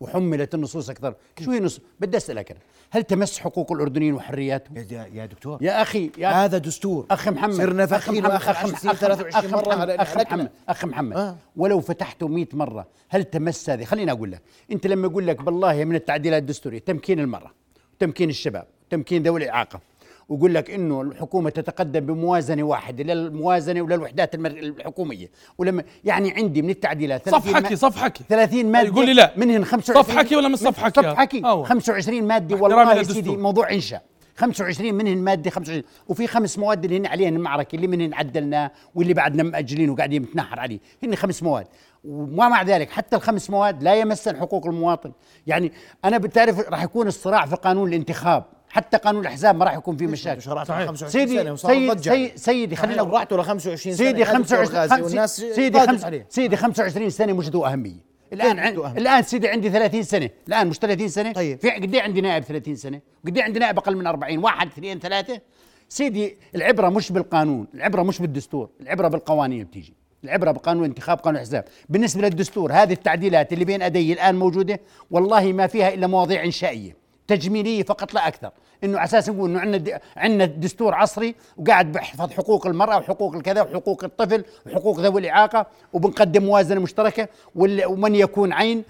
وحملت 0.00 0.54
النصوص 0.54 0.90
أكثر 0.90 1.14
شو 1.44 1.50
هي 1.50 1.60
نص 1.60 1.80
بدي 2.00 2.16
أسألك 2.16 2.50
أنا 2.50 2.60
هل 2.90 3.02
تمس 3.02 3.38
حقوق 3.38 3.72
الأردنيين 3.72 4.14
وحرياتهم 4.14 4.76
يا 4.76 5.06
يا 5.14 5.26
دكتور 5.26 5.58
يا 5.62 5.82
أخي 5.82 6.10
يا 6.18 6.28
هذا 6.28 6.58
دستور 6.58 7.06
أخ 7.10 7.28
محمد 7.28 7.54
صرنا 7.54 7.84
أخ 7.84 7.90
فاكرينه 7.90 8.28
محمد- 8.28 8.34
اخر 8.40 8.50
أخ 8.50 8.58
10 8.64 8.76
سنين 8.76 8.94
أخ- 8.94 8.96
23 8.98 9.44
أخ 9.44 9.52
مره 9.66 9.74
محمد-. 9.74 10.00
محمد 10.28 10.50
محمد 10.84 11.16
آه. 11.16 11.36
ولو 11.56 11.80
فتحته 11.80 12.28
100 12.28 12.46
مرة 12.52 12.86
هل 13.08 13.24
تمس 13.24 13.70
هذه 13.70 13.84
خليني 13.84 14.12
أقول 14.12 14.32
لك 14.32 14.42
أنت 14.72 14.86
لما 14.86 15.06
أقول 15.06 15.26
لك 15.26 15.42
بالله 15.42 15.84
من 15.84 15.94
التعديلات 15.94 16.42
الدستورية 16.42 16.78
تمكين 16.78 17.20
المرأة 17.20 17.50
تمكين 17.98 18.30
الشباب 18.30 18.66
تمكين 18.90 19.22
ذوي 19.22 19.44
الإعاقة 19.44 19.80
ويقول 20.28 20.54
لك 20.54 20.70
إنه 20.70 21.02
الحكومة 21.02 21.50
تتقدم 21.50 22.00
بموازنة 22.00 22.62
واحدة 22.62 23.04
للموازنه 23.04 23.82
وللوحدات 23.82 24.34
الحكومية. 24.34 25.30
ولما 25.58 25.84
يعني 26.04 26.32
عندي 26.32 26.62
من 26.62 26.70
التعديلات 26.70 27.24
30 27.24 27.40
صفحكي 27.40 27.70
ما- 27.70 27.76
صفحكي. 27.76 28.24
30 28.28 28.66
مادة 28.72 28.88
يقول 28.88 29.06
لي 29.06 29.12
لا. 29.14 29.32
منهن 29.36 29.64
25 29.64 30.02
صفحكي 30.04 30.36
ولا 30.36 30.48
مش 30.48 30.62
من- 30.62 30.70
صفحكي؟ 30.70 31.00
صفحكي. 31.02 31.42
أوه. 31.44 31.64
25 31.64 32.24
مادة 32.26 32.54
احترامي 32.54 32.74
والله 32.74 32.94
يا. 32.94 33.02
سيدي 33.02 33.36
موضوع 33.36 33.70
إنشاء. 33.72 34.02
25 34.36 34.94
منهن 34.94 35.18
مادة 35.18 35.50
25 35.50 35.82
وفي 36.08 36.26
خمس 36.26 36.58
مواد 36.58 36.84
اللي 36.84 36.96
هن 36.98 37.06
عليهن 37.06 37.36
المعركه 37.36 37.76
اللي 37.76 37.86
منهن 37.86 38.14
عدلناه 38.14 38.70
واللي 38.94 39.14
بعدنا 39.14 39.42
مأجلين 39.42 39.90
وقاعدين 39.90 40.22
نتنحر 40.22 40.60
عليه. 40.60 40.78
هن 41.04 41.14
خمس 41.16 41.42
مواد. 41.42 41.66
وما 42.04 42.48
مع 42.48 42.62
ذلك 42.62 42.90
حتى 42.90 43.16
الخمس 43.16 43.50
مواد 43.50 43.82
لا 43.82 43.94
يمسن 43.94 44.36
حقوق 44.36 44.66
المواطن. 44.66 45.12
يعني 45.46 45.72
أنا 46.04 46.18
بتعرف 46.18 46.60
راح 46.68 46.82
يكون 46.82 47.06
الصراع 47.06 47.46
في 47.46 47.56
قانون 47.56 47.88
الانتخاب. 47.88 48.44
حتى 48.68 48.96
قانون 48.96 49.22
الأحزاب 49.22 49.56
ما 49.56 49.64
راح 49.64 49.74
يكون 49.74 49.96
فيه 49.96 50.06
مشاكل. 50.06 50.42
شرعت 50.42 50.66
صحيح. 50.66 50.86
25 50.86 51.26
سنه 51.26 51.36
سيدي 51.36 51.50
وصار 51.50 51.72
سيد 51.72 51.90
ضجة. 51.90 52.10
سيد 52.10 52.36
سيدي 52.36 52.76
خلينا 52.76 53.02
رحتوا 53.02 53.38
ل 53.38 53.44
25 53.44 53.94
سنة 53.96 54.06
سيدي 54.06 54.20
يا 54.20 54.24
دكتور 54.24 54.36
25 54.38 54.80
غازي 54.80 54.94
خم- 54.96 55.02
والناس 55.02 55.36
سيدي 55.36 55.68
ضاقت 55.70 55.88
خمس 55.88 56.04
عليه. 56.04 56.26
سيدي 56.30 56.56
25 56.56 57.10
سنة 57.10 57.32
مش 57.32 57.48
ذو 57.48 57.64
أهمية. 57.66 58.16
الآن 58.32 58.60
كيف 58.60 58.74
ذو 58.76 58.84
عن... 58.84 58.96
الآن 58.98 59.22
سيدي 59.22 59.48
عندي 59.48 59.70
30 59.70 60.02
سنة. 60.02 60.30
الآن 60.48 60.66
مش 60.66 60.78
30 60.78 61.08
سنة؟ 61.08 61.32
طيب. 61.32 61.58
في 61.58 61.70
قد 61.70 61.94
إيه 61.94 62.02
عندي 62.02 62.20
نائب 62.20 62.42
30 62.44 62.76
سنة. 62.76 63.00
قد 63.26 63.36
إيه 63.36 63.44
عندي 63.44 63.58
نائب 63.58 63.78
أقل 63.78 63.96
من 63.96 64.06
40 64.06 64.38
واحد 64.38 64.66
اثنين 64.66 64.98
ثلاثة. 64.98 65.40
سيدي 65.88 66.36
العبرة 66.54 66.88
مش 66.88 67.12
بالقانون. 67.12 67.66
العبرة 67.74 68.02
مش 68.02 68.18
بالدستور. 68.18 68.68
العبرة 68.80 69.08
بالقوانين 69.08 69.64
بتيجي. 69.64 69.94
العبرة 70.24 70.50
بقانون 70.50 70.84
انتخاب 70.84 71.18
قانون 71.18 71.38
احزاب 71.38 71.64
بالنسبة 71.88 72.22
للدستور 72.22 72.72
هذه 72.72 72.92
التعديلات 72.92 73.52
اللي 73.52 73.64
بين 73.64 73.82
ايدي 73.82 74.12
الآن 74.12 74.34
موجودة 74.34 74.80
والله 75.10 75.52
ما 75.52 75.66
فيها 75.66 75.94
إلا 75.94 76.06
مواضيع 76.06 76.44
إنشائية. 76.44 76.96
تجميلية 77.28 77.82
فقط 77.82 78.14
لا 78.14 78.28
أكثر. 78.28 78.50
إنه 78.84 78.98
على 78.98 79.04
أساس 79.04 79.28
نقول 79.28 79.50
إنه 79.50 79.60
عندنا 79.60 80.00
عندنا 80.16 80.44
دستور 80.44 80.94
عصري 80.94 81.34
وقاعد 81.56 81.92
بيحفظ 81.92 82.30
حقوق 82.32 82.66
المرأة 82.66 82.96
وحقوق 82.98 83.34
الكذا 83.34 83.62
وحقوق 83.62 84.04
الطفل 84.04 84.44
وحقوق 84.66 85.00
ذوي 85.00 85.20
الإعاقة 85.20 85.66
وبنقدم 85.92 86.42
موازنة 86.44 86.80
مشتركة 86.80 87.28
ومن 87.54 88.14
يكون 88.14 88.52
عين 88.52 88.84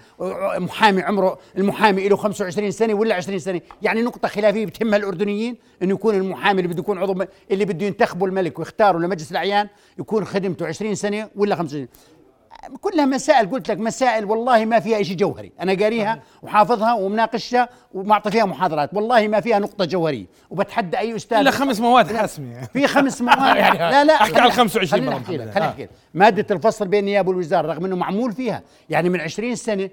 محامي 0.57 1.01
عمره 1.01 1.39
المحامي 1.57 2.09
له 2.09 2.15
25 2.15 2.71
سنة 2.71 2.93
ولا 2.93 3.15
20 3.15 3.39
سنة. 3.39 3.61
يعني 3.81 4.01
نقطة 4.01 4.27
خلافية 4.27 4.65
بتهمها 4.65 4.97
الأردنيين 4.97 5.57
إنه 5.83 5.93
يكون 5.93 6.15
المحامي 6.15 6.61
اللي 6.61 6.73
بده 6.73 6.79
يكون 6.79 6.97
عضو 6.97 7.23
اللي 7.51 7.65
بده 7.65 7.85
ينتخبه 7.85 8.25
الملك 8.25 8.59
ويختاره 8.59 8.97
لمجلس 8.97 9.31
الأعيان 9.31 9.67
يكون 9.99 10.25
خدمته 10.25 10.67
20 10.67 10.95
سنة 10.95 11.29
ولا 11.35 11.55
25 11.55 11.87
كلها 12.81 13.05
مسائل 13.05 13.49
قلت 13.51 13.71
لك 13.71 13.77
مسائل 13.79 14.25
والله 14.25 14.65
ما 14.65 14.79
فيها 14.79 15.03
شيء 15.03 15.15
جوهري. 15.17 15.51
أنا 15.61 15.73
قاريها 15.73 16.19
وحافظها 16.41 16.93
ومناقشها 16.93 17.69
ومعطي 17.93 18.31
فيها 18.31 18.45
محاضرات. 18.45 18.93
والله 18.93 19.27
ما 19.27 19.41
فيها 19.41 19.59
نقطة 19.59 19.85
جوهرية. 19.85 20.25
وبتحدى 20.49 20.97
أي 20.97 21.15
أستاذ. 21.15 21.37
إلا 21.37 21.51
خمس 21.51 21.79
مواد 21.79 22.15
حاسمه 22.15 22.61
في 22.73 22.87
خمس 22.87 23.21
مواد. 23.27 23.37
لا 23.57 24.03
لا. 24.03 24.13
أحكي 24.13 24.39
على 24.39 24.47
ال 24.47 24.51
25 24.53 24.87
خليني 25.01 25.17
أحكي 25.17 25.37
لك. 25.37 25.51
خليني. 25.53 25.69
أحكي 25.69 25.87
مادة 26.13 26.55
الفصل 26.55 26.87
بين 26.87 26.99
النيابه 26.99 27.29
والوزاره 27.29 27.67
رغم 27.67 27.85
إنه 27.85 27.95
معمول 27.95 28.33
فيها. 28.33 28.61
يعني 28.89 29.09
من 29.09 29.21
20 29.21 29.55
سنة 29.55 29.89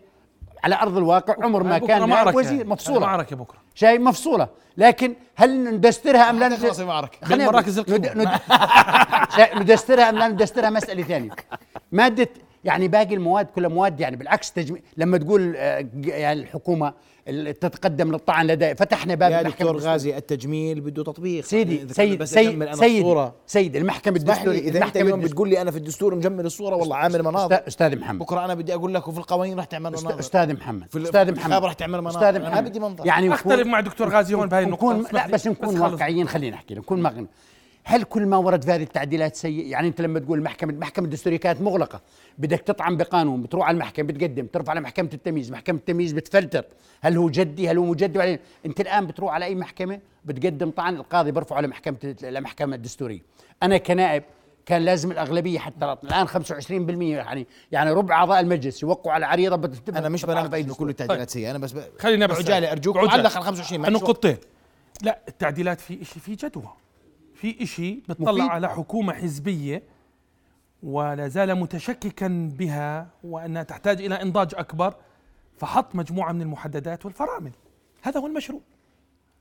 على 0.64 0.74
أرض 0.74 0.96
الواقع 0.96 1.34
عمر 1.44 1.62
ما 1.62 1.78
كان 1.78 2.08
معركة. 2.08 2.36
وزير 2.36 2.66
مفصولة 2.66 3.00
معركة 3.00 3.36
بكرة 3.36 3.58
شاي 3.74 3.98
مفصولة 3.98 4.48
لكن 4.76 5.14
هل 5.36 5.64
ندسترها 5.74 6.30
أم 6.30 6.38
لا 6.38 6.48
ند- 6.48 6.56
تخلص 6.56 6.80
المعركة. 6.80 7.18
خلينا 7.26 7.44
نقول- 7.44 7.46
بالمراكز 7.46 7.78
القوة. 7.78 7.96
ند- 7.96 8.06
ند- 8.16 8.40
شاي- 9.36 9.54
ندسترها 9.54 10.08
أم 10.08 10.18
لا 10.18 10.28
ندسترها 10.28 10.70
مسألة 10.70 11.02
ثانية 11.02 11.30
ماده 11.92 12.28
يعني 12.64 12.88
باقي 12.88 13.14
المواد 13.14 13.46
كلها 13.46 13.68
مواد 13.68 14.00
يعني 14.00 14.16
بالعكس 14.16 14.52
تجمي 14.52 14.82
لما 14.96 15.18
تقول 15.18 15.54
آه، 15.56 15.88
يعني 16.04 16.40
الحكومة 16.40 16.88
ال- 16.88 16.94
تتقدم 17.60 18.12
للطعن 18.12 18.46
لدى 18.46 18.74
فتحنا 18.74 19.14
باب 19.14 19.32
يا 19.32 19.40
المحكمة 19.40 19.72
دكتور. 19.72 19.82
غازي 19.90 20.16
التجميل 20.16 20.80
بده 20.80 21.02
تطبيق 21.04 21.44
سيدي 21.44 21.94
سيد 21.94 22.18
بس 22.18 22.30
سيد 22.34 22.62
أنا 22.62 22.76
سيد 22.76 22.96
الصورة. 23.00 23.34
سيد 23.46 23.76
المحكمة 23.76 24.16
الدستورية 24.16 24.58
إذا 24.58 24.66
أنت 24.68 24.76
المحكمة 24.76 25.02
اليوم 25.02 25.18
الدستورية 25.20 25.32
بتقول 25.32 25.48
لي 25.48 25.60
أنا 25.62 25.70
في 25.70 25.76
الدستور 25.76 26.14
مجمل 26.14 26.46
الصورة 26.46 26.76
والله 26.76 26.96
عامل 26.96 27.22
مناظر 27.22 27.56
أستاذ- 27.56 27.66
أستاذ 27.66 27.98
محمد 27.98 28.18
بكرة 28.18 28.44
أنا 28.44 28.54
بدي 28.54 28.74
أقول 28.74 28.94
لك 28.94 29.08
وفي 29.08 29.18
القوانين 29.18 29.58
رح 29.58 29.64
تعمل 29.64 29.90
مناظر 29.90 30.18
أستاذ 30.18 30.52
محمد 30.54 30.86
في 30.90 31.02
أستاذ 31.02 31.26
في 31.26 31.32
محمد 31.40 31.64
رح 31.64 31.72
تعمل 31.72 32.00
مناظر. 32.00 32.18
أستاذ 32.18 32.34
أنا 32.36 32.48
محمد 32.50 32.68
بدي 32.68 32.80
منظر. 32.80 33.06
يعني 33.06 33.34
أختلف 33.34 33.66
مع 33.66 33.80
دكتور 33.80 34.08
غازي 34.08 34.34
هون 34.34 34.48
نكون 34.52 35.00
اسمح 35.00 35.26
لا. 35.26 35.32
بس 35.34 35.46
نكون. 35.46 35.80
واقعيين 35.80 36.28
خلينا 36.28 36.56
نحكي 36.56 36.74
نكون 36.74 37.02
هل 37.86 38.02
كل 38.02 38.26
ما 38.26 38.36
ورد 38.36 38.64
في 38.64 38.70
هذه 38.70 38.82
التعديلات 38.82 39.36
سيء؟ 39.36 39.66
يعني 39.66 39.88
انت 39.88 40.00
لما 40.00 40.18
تقول 40.20 40.38
المحكمه 40.38 40.72
المحكمه 40.72 41.04
الدستورية 41.04 41.36
كانت 41.36 41.60
مغلقة 41.60 42.00
بدك 42.38 42.60
تطعن 42.60 42.96
بقانون 42.96 43.42
بتروح 43.42 43.66
على 43.66 43.74
المحكمة 43.74 44.06
بتقدم 44.06 44.46
ترفع 44.46 44.70
على 44.70 44.80
محكمة 44.80 45.10
التمييز 45.14 45.50
محكمة 45.50 45.78
التمييز 45.78 46.12
بتفلتر. 46.12 46.64
هل 47.02 47.16
هو 47.16 47.28
جدي؟ 47.30 47.70
هل 47.70 47.78
هو 47.78 47.84
مجدي 47.84 48.18
وبعدين 48.18 48.38
انت 48.66 48.80
الآن 48.80 49.06
بتروح 49.06 49.32
على 49.34 49.44
أي 49.44 49.54
محكمة 49.54 50.00
بتقدم 50.24 50.70
طعن 50.70 50.96
القاضي 50.96 51.30
برفعه 51.32 51.56
على 51.56 51.66
محكمه 51.68 51.96
المحكمه 52.22 52.76
الدستورية. 52.76 53.20
أنا 53.62 53.76
كنائب 53.78 54.22
كان 54.66 54.82
لازم 54.82 55.10
الأغلبية 55.10 55.58
حتى 55.58 55.96
الآن 56.04 56.28
25% 56.28 56.70
يعني 57.02 57.46
يعني 57.72 57.90
ربع 57.92 58.14
أعضاء 58.14 58.40
المجلس 58.40 58.82
يوقعوا 58.82 59.14
على 59.14 59.26
عريضة 59.26 59.56
بت- 59.56 59.88
أنا 59.96 60.08
مش 60.08 60.24
بناقض 60.24 60.50
بأي 60.50 60.60
انه 60.60 60.68
دستور. 60.68 60.84
كل 60.86 60.90
التعديلات 60.90 61.30
سيئة 61.30 61.50
أنا 61.50 61.58
بس 61.58 61.72
ب... 61.72 61.80
خليني 61.98 62.26
بس 62.26 62.36
عجاله 62.38 62.72
أرجوك 62.72 62.96
عجالة. 62.96 63.12
علق 63.12 63.32
على 63.36 63.44
25 63.44 63.80
ما 63.82 63.90
نقطتين 63.90 64.36
لا 65.02 65.18
التعديلات 65.28 65.80
في 65.80 66.04
شيء 66.04 66.22
في 66.22 66.34
جدوى. 66.34 66.68
في 67.34 67.66
شيء 67.66 68.02
بتطلع. 68.08 68.44
على 68.44 68.68
حكومة 68.68 69.12
حزبية 69.12 69.82
ولا 70.82 71.28
زال 71.28 71.54
متشككا 71.54 72.50
بها 72.58 73.06
وأنها 73.24 73.62
تحتاج 73.62 74.02
إلى 74.02 74.22
إنضاج 74.22 74.54
أكبر 74.54 74.94
فحط 75.58 75.94
مجموعة 75.94 76.32
من 76.32 76.42
المحددات 76.42 77.04
والفرامل. 77.04 77.52
هذا 78.02 78.20
هو 78.20 78.26
المشروع. 78.26 78.60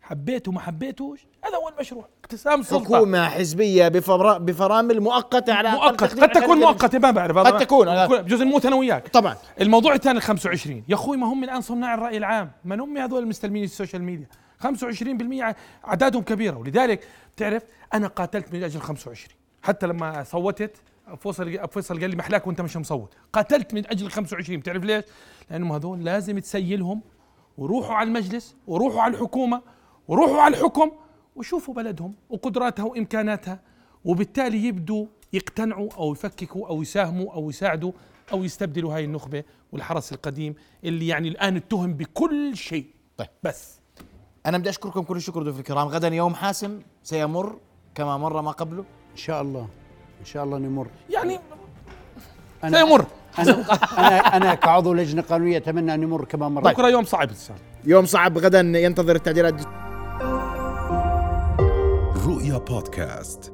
حبيته 0.01 0.51
ما 0.51 0.59
حبيتوش 0.59 1.25
هذا 1.45 1.57
هو 1.57 1.69
المشروع. 1.69 2.07
اقتسام 2.23 2.61
سلطة. 2.63 2.85
حكومة 2.85 3.29
حزبية 3.29 3.87
بفرا... 3.87 4.37
بفرامل 4.37 4.99
مؤقتة 4.99 5.53
على 5.53 5.71
مؤقت. 5.71 6.19
قد 6.19 6.29
تكون 6.29 6.57
مؤقتة 6.57 6.99
ما 6.99 7.11
بعرف. 7.11 7.37
قد 7.37 7.57
تكون. 7.57 8.07
بجوز 8.07 8.41
نموت 8.41 8.65
أنا 8.65 8.75
وياك. 8.75 9.07
طبعا. 9.07 9.37
الموضوع 9.61 9.93
الثاني 9.93 10.17
ال 10.17 10.23
25 10.23 10.83
يا 10.87 10.95
أخوي 10.95 11.17
ما 11.17 11.27
هم 11.27 11.43
الآن 11.43 11.61
صناع 11.61 11.93
الرأي 11.93 12.17
العام؟ 12.17 12.51
من 12.65 12.79
هم 12.79 12.97
هذول 12.97 13.23
المستلمين 13.23 13.63
ال 13.63 13.69
social 13.69 14.03
media؟ 14.03 14.27
25% 14.63 15.55
أعدادهم 15.87 16.23
كبيرة. 16.23 16.57
ولذلك 16.57 17.07
بتعرف 17.35 17.63
أنا 17.93 18.07
قاتلت 18.07 18.53
من 18.53 18.63
أجل 18.63 18.79
25 18.79 19.35
حتى 19.61 19.87
لما 19.87 20.23
صوتت 20.23 20.77
فيصل 21.19 21.67
فيصل 21.67 21.99
قال 21.99 22.09
لي 22.09 22.15
محلاك 22.15 22.47
وأنت 22.47 22.61
مش 22.61 22.77
مصوت. 22.77 23.13
قاتلت 23.33 23.73
من 23.73 23.87
أجل 23.87 24.09
25 24.09 24.59
بتعرف 24.59 24.83
ليش؟ 24.83 25.05
لأنهم 25.49 25.71
هذول 25.71 26.03
لازم 26.03 26.39
تسيلهم 26.39 27.01
وروحوا 27.57 27.95
على 27.95 28.07
المجلس 28.07 28.55
وروحوا 28.67 29.01
على 29.01 29.13
الحكومة 29.13 29.61
وروحوا 30.07 30.41
على 30.41 30.57
الحكم 30.57 30.91
وشوفوا 31.35 31.73
بلدهم 31.73 32.15
وقدراتها 32.29 32.83
وإمكاناتها. 32.83 33.59
وبالتالي 34.05 34.65
يبدوا 34.67 35.05
يقتنعوا 35.33 35.89
أو 35.97 36.11
يفككوا 36.11 36.67
أو 36.67 36.81
يساهموا 36.81 37.33
أو 37.33 37.49
يساعدوا 37.49 37.91
أو 38.31 38.43
يستبدلوا 38.43 38.95
هاي 38.95 39.05
النخبة 39.05 39.43
والحرس 39.71 40.13
القديم 40.13 40.55
اللي 40.83 41.07
يعني 41.07 41.27
الآن 41.27 41.55
اتهم 41.55 41.93
بكل 41.93 42.57
شيء. 42.57 42.85
طيب. 43.17 43.29
بس. 43.43 43.82
أنا 44.45 44.57
بدي 44.57 44.69
أشكركم 44.69 45.01
كل 45.01 45.17
الشكر 45.17 45.43
ضيوف 45.43 45.59
الكرام. 45.59 45.87
غدا 45.87 46.07
يوم 46.07 46.35
حاسم 46.35 46.79
سيمر 47.03 47.55
كما 47.95 48.17
مر 48.17 48.41
ما 48.41 48.51
قبله. 48.51 48.83
إن 49.11 49.17
شاء 49.17 49.41
الله. 49.41 49.67
إن 50.19 50.25
شاء 50.25 50.43
الله 50.43 50.57
نمر. 50.57 50.87
يعني 51.09 51.39
أنا 52.63 52.77
سيمر. 52.77 53.05
أنا 53.39 53.51
أنا 53.97 54.17
أنا 54.37 54.55
كعضو 54.55 54.93
لجنة 54.93 55.21
قانونية 55.21 55.57
أتمنى 55.57 55.93
أن 55.93 56.03
يمر 56.03 56.25
كما 56.25 56.49
مر 56.49 56.61
بكرة 56.61 56.87
يوم 56.87 57.03
صعب 57.03 57.29
يوم 57.85 58.05
صعب 58.05 58.37
غدا 58.37 58.59
ينتظر 58.59 59.15
التعديلات. 59.15 59.61
رؤيا 62.25 62.57
بودكاست. 62.57 63.53